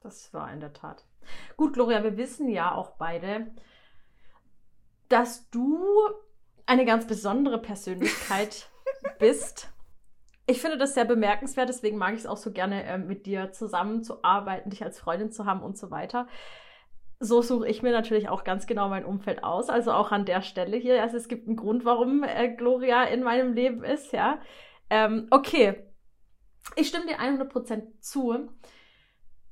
[0.00, 1.07] Das war in der Tat.
[1.56, 3.52] Gut, Gloria, wir wissen ja auch beide,
[5.08, 5.78] dass du
[6.66, 8.70] eine ganz besondere Persönlichkeit
[9.18, 9.72] bist
[10.48, 13.52] ich finde das sehr bemerkenswert, deswegen mag ich es auch so gerne, äh, mit dir
[13.52, 16.26] zusammenzuarbeiten, dich als Freundin zu haben und so weiter.
[17.20, 20.40] So suche ich mir natürlich auch ganz genau mein Umfeld aus, also auch an der
[20.40, 21.02] Stelle hier.
[21.02, 24.40] Also es gibt einen Grund, warum äh, Gloria in meinem Leben ist, ja.
[24.88, 25.84] Ähm, okay,
[26.76, 28.48] ich stimme dir 100% zu,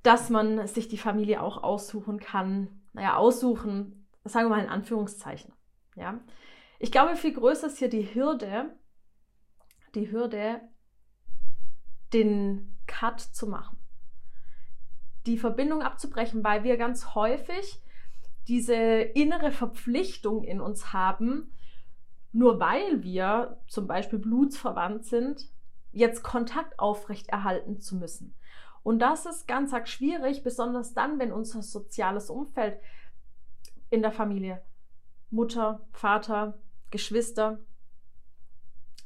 [0.07, 2.69] dass man sich die Familie auch aussuchen kann.
[2.93, 5.53] Naja, aussuchen, sagen wir mal in Anführungszeichen,
[5.97, 6.21] ja.
[6.79, 8.77] Ich glaube, viel größer ist hier die Hürde,
[9.97, 10.61] die Hürde,
[12.13, 13.79] den Cut zu machen.
[15.27, 17.83] Die Verbindung abzubrechen, weil wir ganz häufig
[18.47, 21.53] diese innere Verpflichtung in uns haben,
[22.31, 25.49] nur weil wir zum Beispiel blutsverwandt sind,
[25.91, 28.37] jetzt Kontakt aufrechterhalten zu müssen.
[28.87, 32.79] Und das ist ganz arg schwierig, besonders dann, wenn unser soziales Umfeld
[33.91, 34.63] in der Familie,
[35.29, 36.61] Mutter, Vater,
[36.93, 37.59] Geschwister,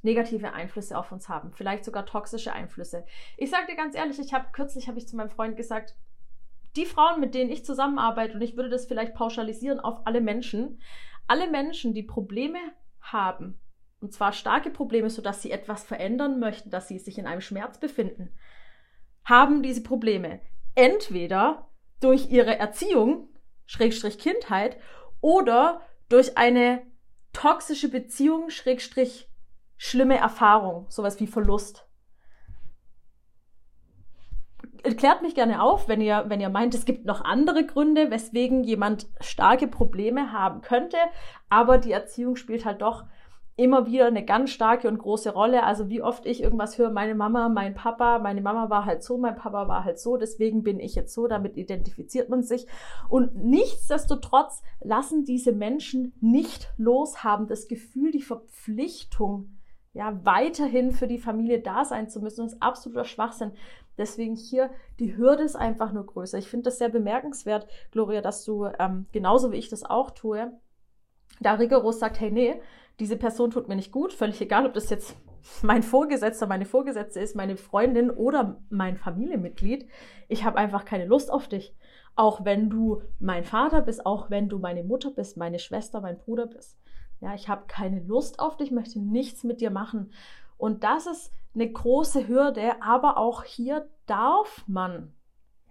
[0.03, 3.07] negative Einflüsse auf uns haben, vielleicht sogar toxische Einflüsse.
[3.39, 5.97] Ich sage dir ganz ehrlich, ich habe kürzlich habe ich zu meinem Freund gesagt,
[6.77, 10.83] die Frauen, mit denen ich zusammenarbeite, und ich würde das vielleicht pauschalisieren auf alle Menschen,
[11.27, 12.59] alle Menschen, die Probleme
[13.01, 13.59] haben,
[14.03, 17.81] und zwar starke Probleme, sodass sie etwas verändern möchten, dass sie sich in einem Schmerz
[17.81, 18.29] befinden,
[19.31, 20.41] haben diese Probleme
[20.75, 23.29] entweder durch ihre Erziehung,
[23.65, 24.77] Schrägstrich Kindheit,
[25.21, 26.83] oder durch eine
[27.33, 29.31] toxische Beziehung, Schrägstrich
[29.77, 31.87] schlimme Erfahrung, sowas wie Verlust.
[34.97, 38.65] Klärt mich gerne auf, wenn ihr, wenn ihr meint, es gibt noch andere Gründe, weswegen
[38.65, 40.97] jemand starke Probleme haben könnte,
[41.51, 43.05] aber die Erziehung spielt halt doch
[43.57, 45.65] immer wieder eine ganz starke und große Rolle.
[45.65, 49.19] Also wie oft ich irgendwas höre, meine Mama, mein Papa, meine Mama war halt so,
[49.19, 52.67] mein Papa war halt so, deswegen bin ich jetzt so, damit identifiziert man sich.
[53.09, 59.57] Und nichtsdestotrotz lassen diese Menschen nicht los, haben das Gefühl, die Verpflichtung
[59.93, 63.53] ja, weiterhin für die Familie da sein zu müssen, das ist absoluter Schwachsinn.
[63.99, 66.39] Deswegen hier, die Hürde ist einfach nur größer.
[66.39, 70.53] Ich finde das sehr bemerkenswert, Gloria, dass du ähm, genauso wie ich das auch tue,
[71.41, 72.61] da rigoros sagt, hey, nee,
[73.01, 75.17] diese Person tut mir nicht gut, völlig egal, ob das jetzt
[75.63, 79.89] mein Vorgesetzter, meine Vorgesetzte ist, meine Freundin oder mein Familienmitglied.
[80.29, 81.75] Ich habe einfach keine Lust auf dich.
[82.15, 86.19] Auch wenn du mein Vater bist, auch wenn du meine Mutter bist, meine Schwester, mein
[86.19, 86.79] Bruder bist.
[87.21, 90.13] Ja, ich habe keine Lust auf dich, möchte nichts mit dir machen.
[90.59, 95.15] Und das ist eine große Hürde, aber auch hier darf man,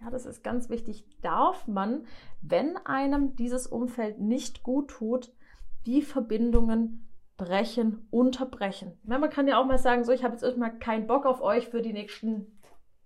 [0.00, 2.06] ja, das ist ganz wichtig, darf man,
[2.40, 5.32] wenn einem dieses Umfeld nicht gut tut,
[5.86, 7.09] die Verbindungen
[7.40, 8.98] brechen, unterbrechen.
[9.08, 11.40] Ja, man kann ja auch mal sagen, so, ich habe jetzt erstmal keinen Bock auf
[11.40, 12.58] euch für die nächsten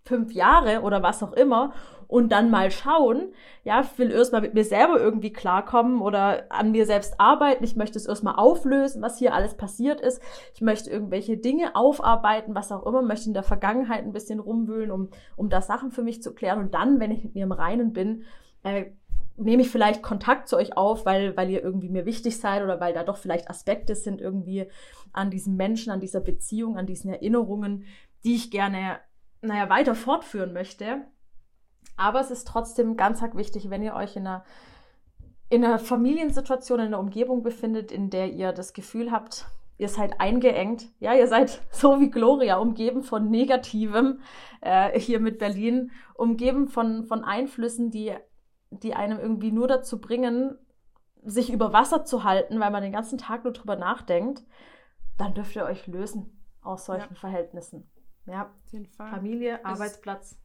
[0.05, 1.73] fünf Jahre oder was auch immer
[2.09, 6.73] und dann mal schauen, ja, ich will erstmal mit mir selber irgendwie klarkommen oder an
[6.73, 7.65] mir selbst arbeiten.
[7.65, 10.21] Ich möchte es erstmal auflösen, was hier alles passiert ist.
[10.55, 14.91] Ich möchte irgendwelche Dinge aufarbeiten, was auch immer, möchte in der Vergangenheit ein bisschen rumwühlen,
[14.91, 16.59] um, um da Sachen für mich zu klären.
[16.59, 18.25] Und dann, wenn ich mit mir im Reinen bin,
[18.65, 18.87] äh,
[19.37, 22.81] nehme ich vielleicht Kontakt zu euch auf, weil, weil ihr irgendwie mir wichtig seid oder
[22.81, 24.67] weil da doch vielleicht Aspekte sind irgendwie
[25.13, 27.85] an diesem Menschen, an dieser Beziehung, an diesen Erinnerungen,
[28.25, 28.99] die ich gerne
[29.43, 31.03] naja, weiter fortführen möchte.
[31.97, 34.45] Aber es ist trotzdem ganz arg wichtig, wenn ihr euch in einer,
[35.49, 39.47] in einer Familiensituation, in einer Umgebung befindet, in der ihr das Gefühl habt,
[39.79, 40.87] ihr seid eingeengt.
[40.99, 44.21] Ja, ihr seid so wie Gloria, umgeben von Negativem,
[44.61, 48.15] äh, hier mit Berlin, umgeben von, von Einflüssen, die,
[48.83, 50.59] die einem irgendwie nur dazu bringen,
[51.23, 54.43] sich über Wasser zu halten, weil man den ganzen Tag nur drüber nachdenkt,
[55.17, 57.21] dann dürft ihr euch lösen aus solchen ja.
[57.21, 57.91] Verhältnissen.
[58.27, 59.11] Ja, auf jeden Fall.
[59.11, 60.39] Familie, es Arbeitsplatz.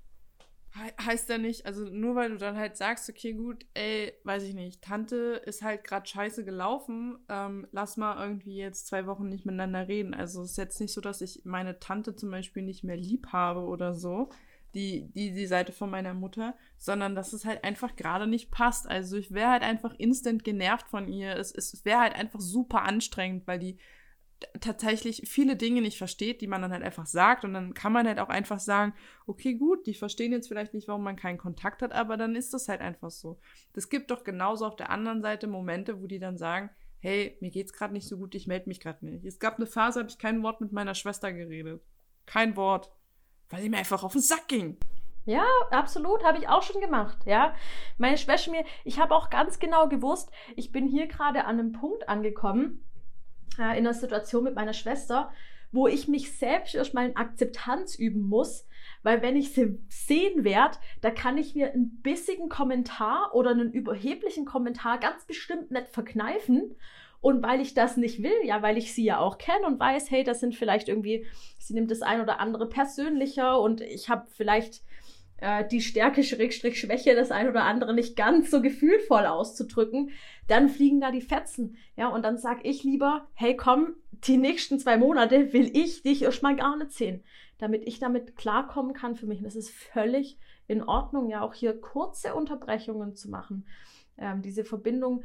[1.03, 4.53] Heißt ja nicht, also nur weil du dann halt sagst, okay, gut, ey, weiß ich
[4.53, 9.47] nicht, Tante ist halt gerade scheiße gelaufen, ähm, lass mal irgendwie jetzt zwei Wochen nicht
[9.47, 10.13] miteinander reden.
[10.13, 13.29] Also es ist jetzt nicht so, dass ich meine Tante zum Beispiel nicht mehr lieb
[13.31, 14.29] habe oder so,
[14.73, 18.87] die, die, die Seite von meiner Mutter, sondern dass es halt einfach gerade nicht passt.
[18.87, 21.35] Also ich wäre halt einfach instant genervt von ihr.
[21.35, 23.77] Es, es wäre halt einfach super anstrengend, weil die
[24.61, 27.43] tatsächlich viele Dinge nicht versteht, die man dann halt einfach sagt.
[27.43, 28.93] Und dann kann man halt auch einfach sagen,
[29.25, 32.53] okay, gut, die verstehen jetzt vielleicht nicht, warum man keinen Kontakt hat, aber dann ist
[32.53, 33.39] das halt einfach so.
[33.73, 37.49] Das gibt doch genauso auf der anderen Seite Momente, wo die dann sagen, hey, mir
[37.49, 39.25] geht's gerade nicht so gut, ich melde mich gerade nicht.
[39.25, 41.81] Es gab eine Phase, habe ich kein Wort mit meiner Schwester geredet.
[42.25, 42.91] Kein Wort.
[43.49, 44.77] Weil sie mir einfach auf den Sack ging.
[45.25, 47.53] Ja, absolut, habe ich auch schon gemacht, ja.
[47.97, 51.71] Meine Schwester mir, ich habe auch ganz genau gewusst, ich bin hier gerade an einem
[51.71, 52.83] Punkt angekommen,
[53.59, 55.31] äh, in einer Situation mit meiner Schwester,
[55.71, 58.65] wo ich mich selbst erstmal in Akzeptanz üben muss,
[59.03, 63.71] weil wenn ich sie sehen werde, da kann ich mir einen bissigen Kommentar oder einen
[63.71, 66.75] überheblichen Kommentar ganz bestimmt nicht verkneifen.
[67.21, 70.09] Und weil ich das nicht will, ja, weil ich sie ja auch kenne und weiß,
[70.09, 71.25] hey, das sind vielleicht irgendwie,
[71.57, 74.81] sie nimmt das ein oder andere persönlicher und ich habe vielleicht
[75.41, 80.11] äh, die Stärke, Schrägstrich, Schwäche, das ein oder andere nicht ganz so gefühlvoll auszudrücken,
[80.47, 81.77] dann fliegen da die Fetzen.
[81.95, 86.23] Ja, und dann sag ich lieber, hey, komm, die nächsten zwei Monate will ich dich
[86.23, 87.23] erstmal gar nicht sehen,
[87.57, 89.39] damit ich damit klarkommen kann für mich.
[89.39, 93.65] Und das ist völlig in Ordnung, ja, auch hier kurze Unterbrechungen zu machen.
[94.17, 95.23] Ähm, diese Verbindung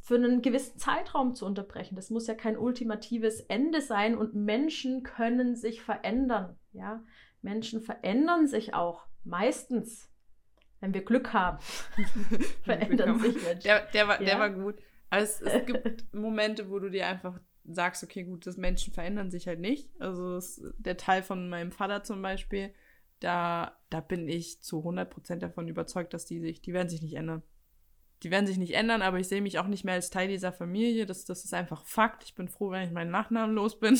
[0.00, 1.94] für einen gewissen Zeitraum zu unterbrechen.
[1.94, 6.56] Das muss ja kein ultimatives Ende sein und Menschen können sich verändern.
[6.72, 7.02] Ja,
[7.42, 10.10] Menschen verändern sich auch meistens,
[10.80, 11.58] wenn wir Glück haben,
[12.62, 13.62] verändern sich Menschen.
[13.62, 14.26] Der, der, war, ja.
[14.26, 14.76] der war gut.
[15.10, 19.30] Also es, es gibt Momente, wo du dir einfach sagst, okay, gut, das Menschen verändern
[19.30, 19.90] sich halt nicht.
[20.00, 22.72] Also es, der Teil von meinem Vater zum Beispiel,
[23.20, 27.14] da, da bin ich zu 100% davon überzeugt, dass die sich, die werden sich nicht
[27.14, 27.42] ändern.
[28.22, 30.52] Die werden sich nicht ändern, aber ich sehe mich auch nicht mehr als Teil dieser
[30.52, 31.06] Familie.
[31.06, 32.24] Das, das ist einfach Fakt.
[32.24, 33.98] Ich bin froh, wenn ich meinen Nachnamen los bin.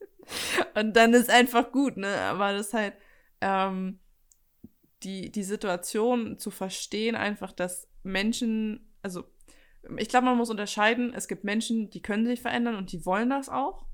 [0.74, 2.14] Und dann ist einfach gut, ne?
[2.22, 2.94] Aber das ist halt,
[3.40, 3.98] ähm,
[5.02, 9.24] die, die Situation zu verstehen, einfach, dass Menschen, also
[9.98, 13.30] ich glaube, man muss unterscheiden, es gibt Menschen, die können sich verändern und die wollen
[13.30, 13.86] das auch.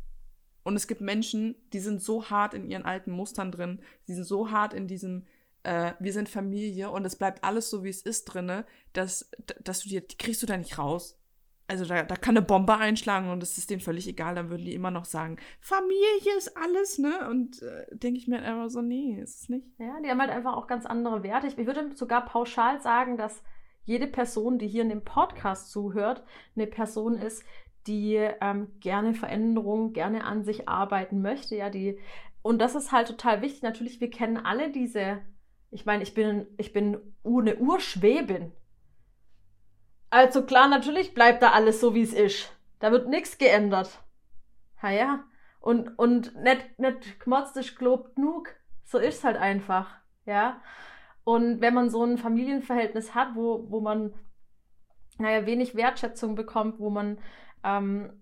[0.65, 4.25] Und es gibt Menschen, die sind so hart in ihren alten Mustern drin, die sind
[4.25, 5.27] so hart in diesem,
[5.65, 9.31] äh, wir sind Familie und es bleibt alles so, wie es ist drinne, dass,
[9.63, 11.19] dass du dir, die kriegst du da nicht raus
[11.73, 14.65] also da, da kann eine Bombe einschlagen und es ist denen völlig egal, dann würden
[14.65, 17.29] die immer noch sagen, Familie ist alles, ne?
[17.31, 19.67] Und äh, denke ich mir halt einfach so, nee, ist es nicht.
[19.79, 21.47] Ja, die haben halt einfach auch ganz andere Werte.
[21.47, 23.43] Ich, ich würde sogar pauschal sagen, dass
[23.85, 26.23] jede Person, die hier in dem Podcast zuhört,
[26.55, 27.43] eine Person ist,
[27.87, 31.99] die ähm, gerne Veränderungen, gerne an sich arbeiten möchte, ja, die
[32.43, 33.63] und das ist halt total wichtig.
[33.63, 35.21] Natürlich, wir kennen alle diese,
[35.73, 38.53] ich meine, ich bin, ich bin eine Urschwäbin,
[40.13, 42.55] also klar, natürlich bleibt da alles so, wie es ist.
[42.81, 43.99] Da wird nichts geändert.
[44.83, 45.25] Ha ja.
[45.59, 48.51] Und, und nicht, nicht gemotzt ist gelobt genug.
[48.85, 49.89] So ist halt einfach.
[50.27, 50.61] Ja.
[51.25, 54.13] Und wenn man so ein Familienverhältnis hat, wo, wo man,
[55.17, 57.19] naja, wenig Wertschätzung bekommt, wo man
[57.65, 58.22] ähm,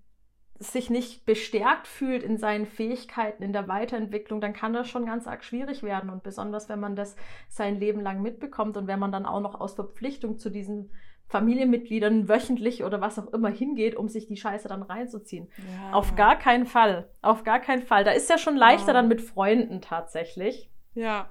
[0.60, 5.26] sich nicht bestärkt fühlt in seinen Fähigkeiten, in der Weiterentwicklung, dann kann das schon ganz
[5.26, 6.10] arg schwierig werden.
[6.10, 7.16] Und besonders, wenn man das
[7.48, 10.90] sein Leben lang mitbekommt und wenn man dann auch noch aus Verpflichtung zu diesen
[11.28, 15.48] Familienmitgliedern wöchentlich oder was auch immer hingeht, um sich die Scheiße dann reinzuziehen.
[15.56, 15.94] Ja.
[15.94, 17.08] Auf gar keinen Fall.
[17.22, 18.04] Auf gar keinen Fall.
[18.04, 18.92] Da ist ja schon leichter ja.
[18.92, 20.70] dann mit Freunden tatsächlich.
[20.92, 21.30] Ja.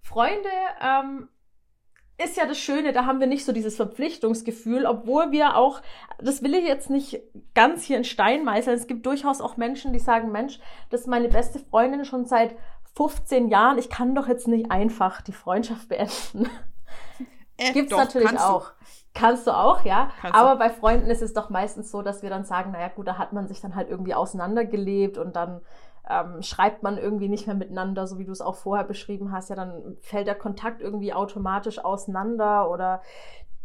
[0.00, 0.48] Freunde
[0.80, 1.28] ähm,
[2.18, 5.80] ist ja das Schöne, da haben wir nicht so dieses Verpflichtungsgefühl, obwohl wir auch,
[6.18, 7.20] das will ich jetzt nicht
[7.54, 11.06] ganz hier in Stein meißeln, es gibt durchaus auch Menschen, die sagen, Mensch, das ist
[11.06, 12.54] meine beste Freundin schon seit
[12.94, 16.48] 15 Jahren, ich kann doch jetzt nicht einfach die Freundschaft beenden.
[17.56, 18.68] Äh, Gibt es natürlich auch.
[18.68, 18.74] Du.
[19.14, 20.10] Kannst du auch, ja.
[20.20, 20.58] Kannst Aber du.
[20.58, 23.32] bei Freunden ist es doch meistens so, dass wir dann sagen, naja gut, da hat
[23.32, 25.60] man sich dann halt irgendwie auseinandergelebt und dann
[26.12, 29.50] ähm, schreibt man irgendwie nicht mehr miteinander, so wie du es auch vorher beschrieben hast.
[29.50, 33.02] Ja, dann fällt der Kontakt irgendwie automatisch auseinander oder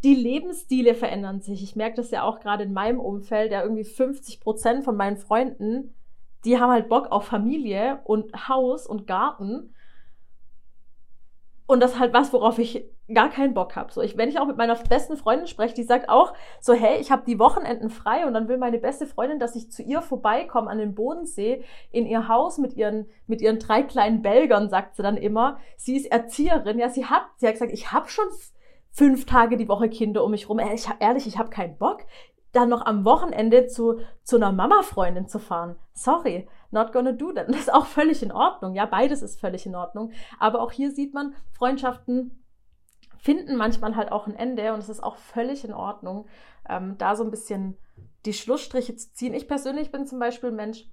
[0.04, 1.62] die Lebensstile verändern sich.
[1.62, 5.16] Ich merke das ja auch gerade in meinem Umfeld, ja irgendwie 50 Prozent von meinen
[5.16, 5.94] Freunden,
[6.44, 9.74] die haben halt Bock auf Familie und Haus und Garten.
[11.66, 13.92] Und das ist halt was, worauf ich gar keinen Bock habe.
[13.92, 16.98] So, ich, wenn ich auch mit meiner besten Freundin spreche, die sagt auch so, hey,
[17.00, 20.02] ich habe die Wochenenden frei und dann will meine beste Freundin, dass ich zu ihr
[20.02, 24.96] vorbeikomme an den Bodensee in ihr Haus mit ihren mit ihren drei kleinen Belgern, sagt
[24.96, 25.58] sie dann immer.
[25.76, 28.26] Sie ist Erzieherin, ja, sie hat, sie hat gesagt, ich habe schon
[28.90, 30.58] fünf Tage die Woche Kinder um mich rum.
[30.58, 32.04] Ich, ehrlich, ich habe keinen Bock,
[32.52, 35.76] dann noch am Wochenende zu zu einer Mama-Freundin zu fahren.
[35.94, 37.48] Sorry, not gonna do that.
[37.48, 38.74] Das ist auch völlig in Ordnung.
[38.74, 40.12] Ja, beides ist völlig in Ordnung.
[40.38, 42.44] Aber auch hier sieht man Freundschaften
[43.18, 46.26] finden manchmal halt auch ein Ende und es ist auch völlig in Ordnung,
[46.68, 47.76] ähm, da so ein bisschen
[48.24, 49.34] die Schlussstriche zu ziehen.
[49.34, 50.90] Ich persönlich bin zum Beispiel ein Mensch,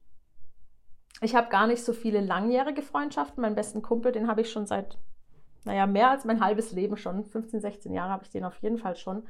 [1.22, 3.42] Ich habe gar nicht so viele langjährige Freundschaften.
[3.42, 4.98] Meinen besten Kumpel, den habe ich schon seit,
[5.64, 7.24] naja, mehr als mein halbes Leben schon.
[7.24, 9.24] 15, 16 Jahre habe ich den auf jeden Fall schon.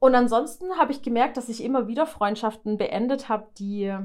[0.00, 3.96] Und ansonsten habe ich gemerkt, dass ich immer wieder Freundschaften beendet habe, die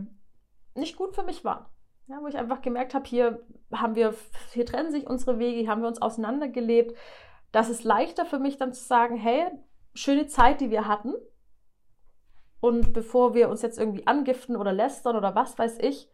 [0.76, 1.66] nicht gut für mich waren.
[2.06, 4.14] Ja, wo ich einfach gemerkt habe, hier haben wir,
[4.54, 6.96] hier trennen sich unsere Wege, hier haben wir uns auseinandergelebt.
[7.52, 9.50] Das ist leichter für mich dann zu sagen, hey,
[9.94, 11.14] schöne Zeit, die wir hatten.
[12.60, 16.10] Und bevor wir uns jetzt irgendwie angiften oder lästern oder was weiß ich,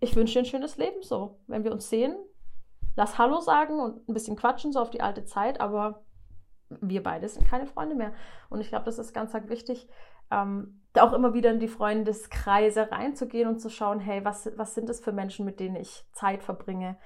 [0.00, 1.40] ich wünsche dir ein schönes Leben so.
[1.46, 2.16] Wenn wir uns sehen,
[2.96, 6.04] lass Hallo sagen und ein bisschen quatschen, so auf die alte Zeit, aber
[6.68, 8.12] wir beide sind keine Freunde mehr.
[8.48, 9.88] Und ich glaube, das ist ganz, ganz wichtig,
[10.30, 14.88] ähm, auch immer wieder in die Freundeskreise reinzugehen und zu schauen, hey, was, was sind
[14.88, 16.96] das für Menschen, mit denen ich Zeit verbringe?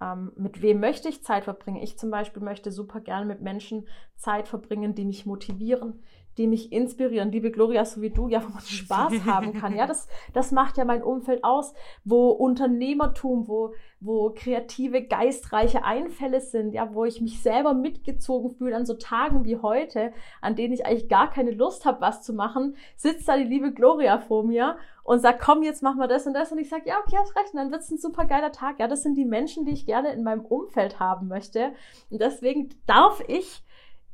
[0.00, 1.82] Ähm, mit wem möchte ich Zeit verbringen?
[1.82, 6.02] Ich zum Beispiel möchte super gerne mit Menschen Zeit verbringen, die mich motivieren,
[6.38, 7.32] die mich inspirieren.
[7.32, 9.76] Liebe Gloria, so wie du, ja, wo man Spaß haben kann.
[9.76, 11.74] Ja, das, das macht ja mein Umfeld aus,
[12.04, 18.76] wo Unternehmertum, wo, wo kreative, geistreiche Einfälle sind, ja, wo ich mich selber mitgezogen fühle
[18.76, 22.32] an so Tagen wie heute, an denen ich eigentlich gar keine Lust habe, was zu
[22.32, 26.26] machen, sitzt da die liebe Gloria vor mir und sagt, komm, jetzt machen wir das
[26.26, 26.52] und das.
[26.52, 27.52] Und ich sage, ja, okay, hast recht.
[27.52, 28.78] Und dann wird es ein super geiler Tag.
[28.78, 31.72] Ja, das sind die Menschen, die ich gerne in meinem Umfeld haben möchte.
[32.10, 33.64] Und deswegen darf ich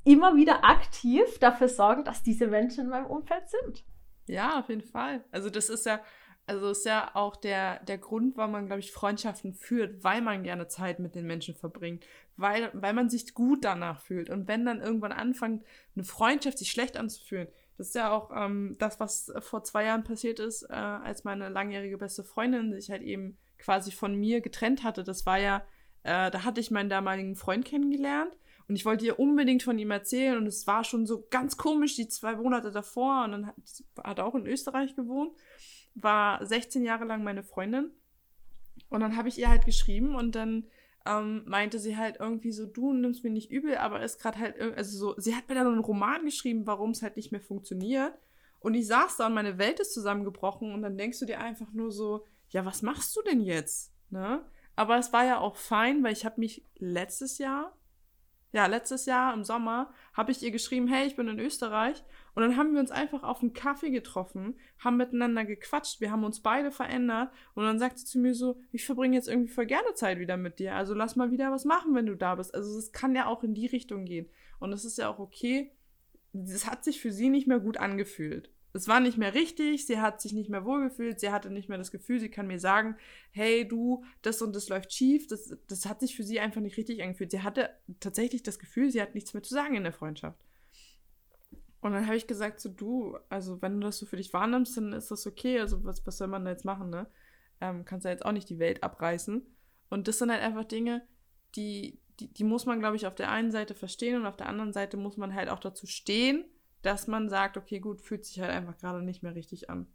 [0.04, 3.84] immer wieder aktiv dafür sorgen, dass diese Menschen in meinem Umfeld sind.
[4.26, 5.24] Ja, auf jeden Fall.
[5.30, 6.00] Also das ist ja,
[6.46, 10.42] also ist ja auch der, der Grund, warum man, glaube ich, Freundschaften führt, weil man
[10.42, 14.30] gerne Zeit mit den Menschen verbringt, weil, weil man sich gut danach fühlt.
[14.30, 15.64] Und wenn dann irgendwann anfängt,
[15.94, 20.04] eine Freundschaft sich schlecht anzufühlen, das ist ja auch ähm, das, was vor zwei Jahren
[20.04, 24.84] passiert ist, äh, als meine langjährige beste Freundin sich halt eben quasi von mir getrennt
[24.84, 25.02] hatte.
[25.02, 25.58] Das war ja,
[26.02, 28.36] äh, da hatte ich meinen damaligen Freund kennengelernt
[28.68, 31.96] und ich wollte ihr unbedingt von ihm erzählen und es war schon so ganz komisch,
[31.96, 33.24] die zwei Monate davor.
[33.24, 33.54] Und dann hat,
[34.02, 35.32] hat auch in Österreich gewohnt,
[35.94, 37.90] war 16 Jahre lang meine Freundin.
[38.88, 40.64] Und dann habe ich ihr halt geschrieben und dann
[41.06, 44.58] ähm, meinte sie halt irgendwie so, du nimmst mir nicht übel, aber ist gerade halt,
[44.60, 48.14] also so, sie hat mir dann einen Roman geschrieben, warum es halt nicht mehr funktioniert.
[48.60, 51.70] Und ich saß da und meine Welt ist zusammengebrochen und dann denkst du dir einfach
[51.72, 53.92] nur so, ja, was machst du denn jetzt?
[54.08, 54.42] Ne?
[54.74, 57.76] Aber es war ja auch fein, weil ich habe mich letztes Jahr
[58.54, 62.04] ja, letztes Jahr im Sommer habe ich ihr geschrieben, hey, ich bin in Österreich.
[62.36, 66.22] Und dann haben wir uns einfach auf einen Kaffee getroffen, haben miteinander gequatscht, wir haben
[66.22, 67.32] uns beide verändert.
[67.54, 70.36] Und dann sagt sie zu mir so, ich verbringe jetzt irgendwie voll gerne Zeit wieder
[70.36, 70.76] mit dir.
[70.76, 72.54] Also lass mal wieder was machen, wenn du da bist.
[72.54, 74.28] Also es kann ja auch in die Richtung gehen.
[74.60, 75.72] Und es ist ja auch okay.
[76.32, 80.00] Es hat sich für sie nicht mehr gut angefühlt es war nicht mehr richtig, sie
[80.00, 82.96] hat sich nicht mehr wohlgefühlt, sie hatte nicht mehr das Gefühl, sie kann mir sagen,
[83.30, 86.76] hey du, das und das läuft schief, das, das hat sich für sie einfach nicht
[86.76, 87.30] richtig angefühlt.
[87.30, 90.38] Sie hatte tatsächlich das Gefühl, sie hat nichts mehr zu sagen in der Freundschaft.
[91.80, 94.76] Und dann habe ich gesagt, so du, also wenn du das so für dich wahrnimmst,
[94.76, 97.06] dann ist das okay, also was, was soll man da jetzt machen, ne?
[97.60, 99.40] Ähm, kannst ja jetzt auch nicht die Welt abreißen.
[99.90, 101.06] Und das sind halt einfach Dinge,
[101.54, 104.48] die, die, die muss man, glaube ich, auf der einen Seite verstehen und auf der
[104.48, 106.44] anderen Seite muss man halt auch dazu stehen,
[106.84, 109.86] dass man sagt, okay, gut, fühlt sich halt einfach gerade nicht mehr richtig an.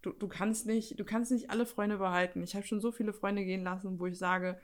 [0.00, 2.42] Du, du kannst nicht, du kannst nicht alle Freunde behalten.
[2.42, 4.58] Ich habe schon so viele Freunde gehen lassen, wo ich sage,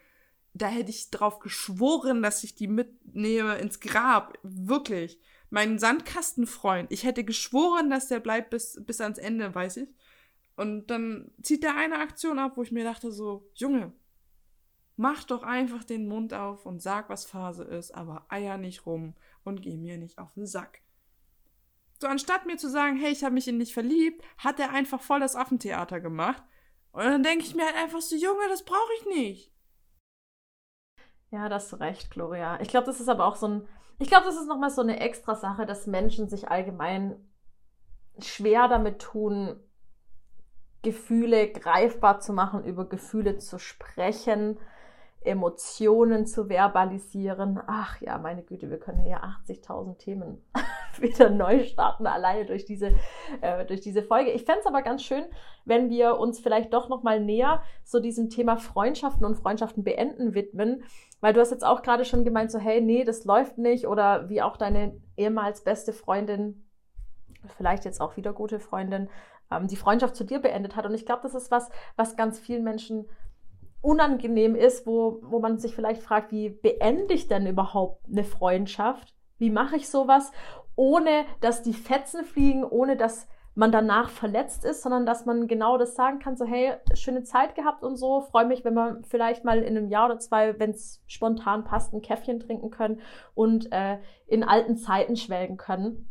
[0.55, 4.39] da hätte ich drauf geschworen, dass ich die mitnehme ins Grab.
[4.43, 5.21] Wirklich.
[5.51, 9.89] Mein Sandkastenfreund, ich hätte geschworen, dass der bleibt bis, bis ans Ende, weiß ich.
[10.57, 13.93] Und dann zieht der eine Aktion ab, wo ich mir dachte so, Junge,
[14.97, 19.15] mach doch einfach den Mund auf und sag, was Phase ist, aber eier nicht rum
[19.45, 20.83] und geh mir nicht auf den Sack.
[22.01, 25.01] So anstatt mir zu sagen, hey, ich habe mich in dich verliebt, hat er einfach
[25.01, 26.43] voll das Affentheater gemacht.
[26.93, 29.53] Und dann denke ich mir halt einfach so, Junge, das brauche ich nicht.
[31.31, 32.61] Ja, das hast recht, Gloria.
[32.61, 35.01] Ich glaube, das ist aber auch so ein, ich glaube, das ist nochmal so eine
[35.01, 37.17] extra Sache, dass Menschen sich allgemein
[38.21, 39.61] schwer damit tun,
[40.83, 44.59] Gefühle greifbar zu machen, über Gefühle zu sprechen,
[45.21, 47.61] Emotionen zu verbalisieren.
[47.67, 50.43] Ach ja, meine Güte, wir können ja 80.000 Themen
[51.01, 52.93] wieder neu starten, alleine durch diese,
[53.41, 54.31] äh, durch diese Folge.
[54.31, 55.25] Ich fände es aber ganz schön,
[55.65, 60.85] wenn wir uns vielleicht doch nochmal näher so diesem Thema Freundschaften und Freundschaften beenden widmen.
[61.21, 63.89] Weil du hast jetzt auch gerade schon gemeint, so, hey, nee, das läuft nicht.
[63.89, 66.65] Oder wie auch deine ehemals beste Freundin,
[67.57, 69.09] vielleicht jetzt auch wieder gute Freundin,
[69.51, 70.87] ähm, die Freundschaft zu dir beendet hat.
[70.87, 73.09] Und ich glaube, das ist was, was ganz vielen Menschen
[73.81, 79.15] unangenehm ist, wo, wo man sich vielleicht fragt, wie beende ich denn überhaupt eine Freundschaft?
[79.39, 80.33] Wie mache ich sowas?
[80.79, 83.27] ohne dass die Fetzen fliegen, ohne dass
[83.57, 87.57] man danach verletzt ist, sondern dass man genau das sagen kann, so hey, schöne Zeit
[87.57, 90.71] gehabt und so, freue mich, wenn wir vielleicht mal in einem Jahr oder zwei, wenn
[90.71, 93.01] es spontan passt, ein Käffchen trinken können
[93.35, 93.99] und äh,
[94.29, 96.09] in alten Zeiten schwelgen können.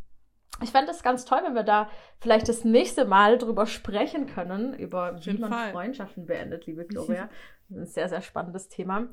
[0.61, 1.89] Ich fände es ganz toll, wenn wir da
[2.19, 5.71] vielleicht das nächste Mal drüber sprechen können, über wie man Fall.
[5.71, 7.29] Freundschaften beendet, liebe Gloria.
[7.69, 9.07] ein sehr, sehr spannendes Thema.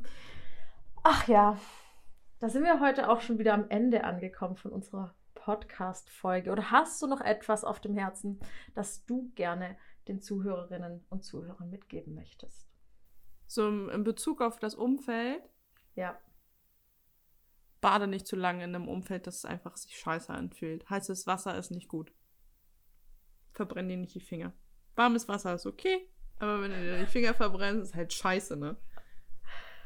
[1.02, 1.58] Ach ja,
[2.38, 6.50] da sind wir heute auch schon wieder am Ende angekommen von unserer Podcast-Folge.
[6.50, 8.40] Oder hast du noch etwas auf dem Herzen,
[8.74, 9.76] das du gerne
[10.08, 12.66] den Zuhörerinnen und Zuhörern mitgeben möchtest?
[13.46, 15.42] So in Bezug auf das Umfeld?
[15.94, 16.18] Ja.
[17.84, 20.88] Bade nicht zu lange in einem Umfeld, das einfach sich scheiße anfühlt.
[20.88, 22.12] Heißes Wasser ist nicht gut.
[23.52, 24.54] Verbrenn dir nicht die Finger.
[24.96, 26.08] Warmes Wasser ist okay,
[26.38, 28.76] aber wenn du dir die Finger verbrennst, ist halt scheiße, ne?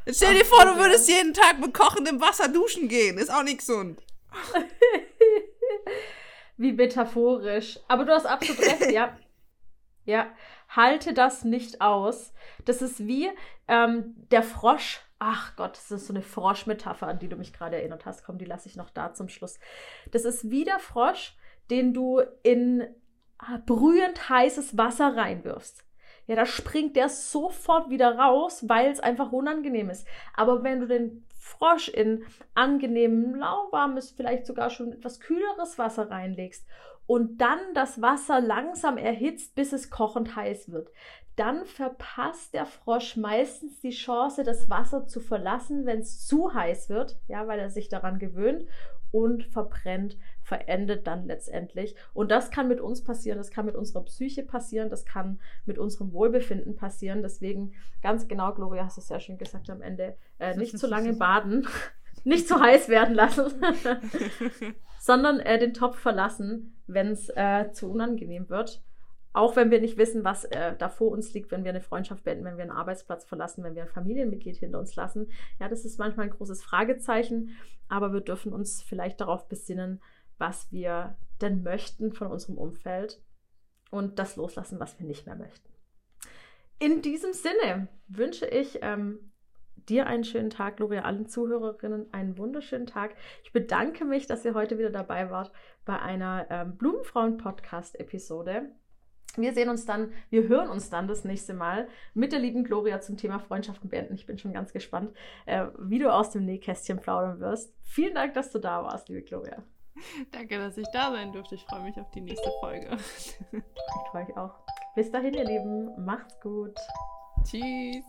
[0.06, 3.18] Jetzt stell dir vor, du würdest jeden Tag mit kochendem Wasser duschen gehen.
[3.18, 4.00] Ist auch nicht gesund.
[6.56, 7.80] Wie metaphorisch.
[7.88, 9.18] Aber du hast absolut recht, ja.
[10.04, 10.32] Ja,
[10.68, 12.32] halte das nicht aus.
[12.64, 13.30] Das ist wie
[13.66, 15.00] ähm, der Frosch.
[15.18, 18.24] Ach Gott, das ist so eine Froschmetapher, an die du mich gerade erinnert hast.
[18.24, 19.58] Komm, die lasse ich noch da zum Schluss.
[20.12, 21.36] Das ist wie der Frosch,
[21.70, 22.86] den du in
[23.38, 25.84] ah, brühend heißes Wasser reinwirfst.
[26.26, 30.06] Ja, da springt der sofort wieder raus, weil es einfach unangenehm ist.
[30.34, 36.66] Aber wenn du den Frosch in angenehmem, lauwarmes, vielleicht sogar schon etwas kühleres Wasser reinlegst
[37.08, 40.90] und dann das Wasser langsam erhitzt, bis es kochend heiß wird,
[41.36, 46.90] dann verpasst der Frosch meistens die Chance, das Wasser zu verlassen, wenn es zu heiß
[46.90, 48.66] wird, ja, weil er sich daran gewöhnt
[49.10, 51.94] und verbrennt, verendet dann letztendlich.
[52.12, 55.78] Und das kann mit uns passieren, das kann mit unserer Psyche passieren, das kann mit
[55.78, 57.22] unserem Wohlbefinden passieren.
[57.22, 60.86] Deswegen ganz genau, Gloria, hast du es ja schon gesagt am Ende, äh, nicht zu
[60.86, 61.66] lange baden,
[62.24, 63.50] nicht zu heiß werden lassen,
[65.08, 68.82] sondern äh, den Topf verlassen, wenn es äh, zu unangenehm wird.
[69.32, 72.24] Auch wenn wir nicht wissen, was äh, da vor uns liegt, wenn wir eine Freundschaft
[72.24, 75.30] beenden, wenn wir einen Arbeitsplatz verlassen, wenn wir ein Familienmitglied hinter uns lassen.
[75.60, 77.56] Ja, das ist manchmal ein großes Fragezeichen,
[77.88, 80.02] aber wir dürfen uns vielleicht darauf besinnen,
[80.36, 83.22] was wir denn möchten von unserem Umfeld
[83.90, 85.70] und das loslassen, was wir nicht mehr möchten.
[86.78, 89.32] In diesem Sinne wünsche ich ähm,
[89.88, 93.14] dir einen schönen Tag, Gloria, allen Zuhörerinnen einen wunderschönen Tag.
[93.42, 95.52] Ich bedanke mich, dass ihr heute wieder dabei wart
[95.84, 98.70] bei einer ähm, Blumenfrauen-Podcast-Episode.
[99.36, 103.00] Wir sehen uns dann, wir hören uns dann das nächste Mal mit der lieben Gloria
[103.00, 104.14] zum Thema Freundschaften beenden.
[104.14, 105.12] Ich bin schon ganz gespannt,
[105.46, 107.72] äh, wie du aus dem Nähkästchen plaudern wirst.
[107.82, 109.62] Vielen Dank, dass du da warst, liebe Gloria.
[110.30, 111.54] Danke, dass ich da sein durfte.
[111.56, 112.96] Ich freue mich auf die nächste Folge.
[113.52, 114.54] Ich freue mich auch.
[114.94, 116.04] Bis dahin, ihr Lieben.
[116.04, 116.74] Macht's gut.
[117.44, 118.04] Tschüss.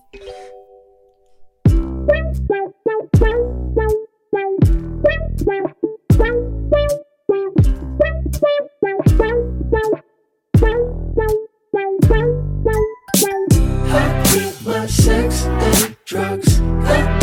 [14.80, 17.19] my sex and drugs.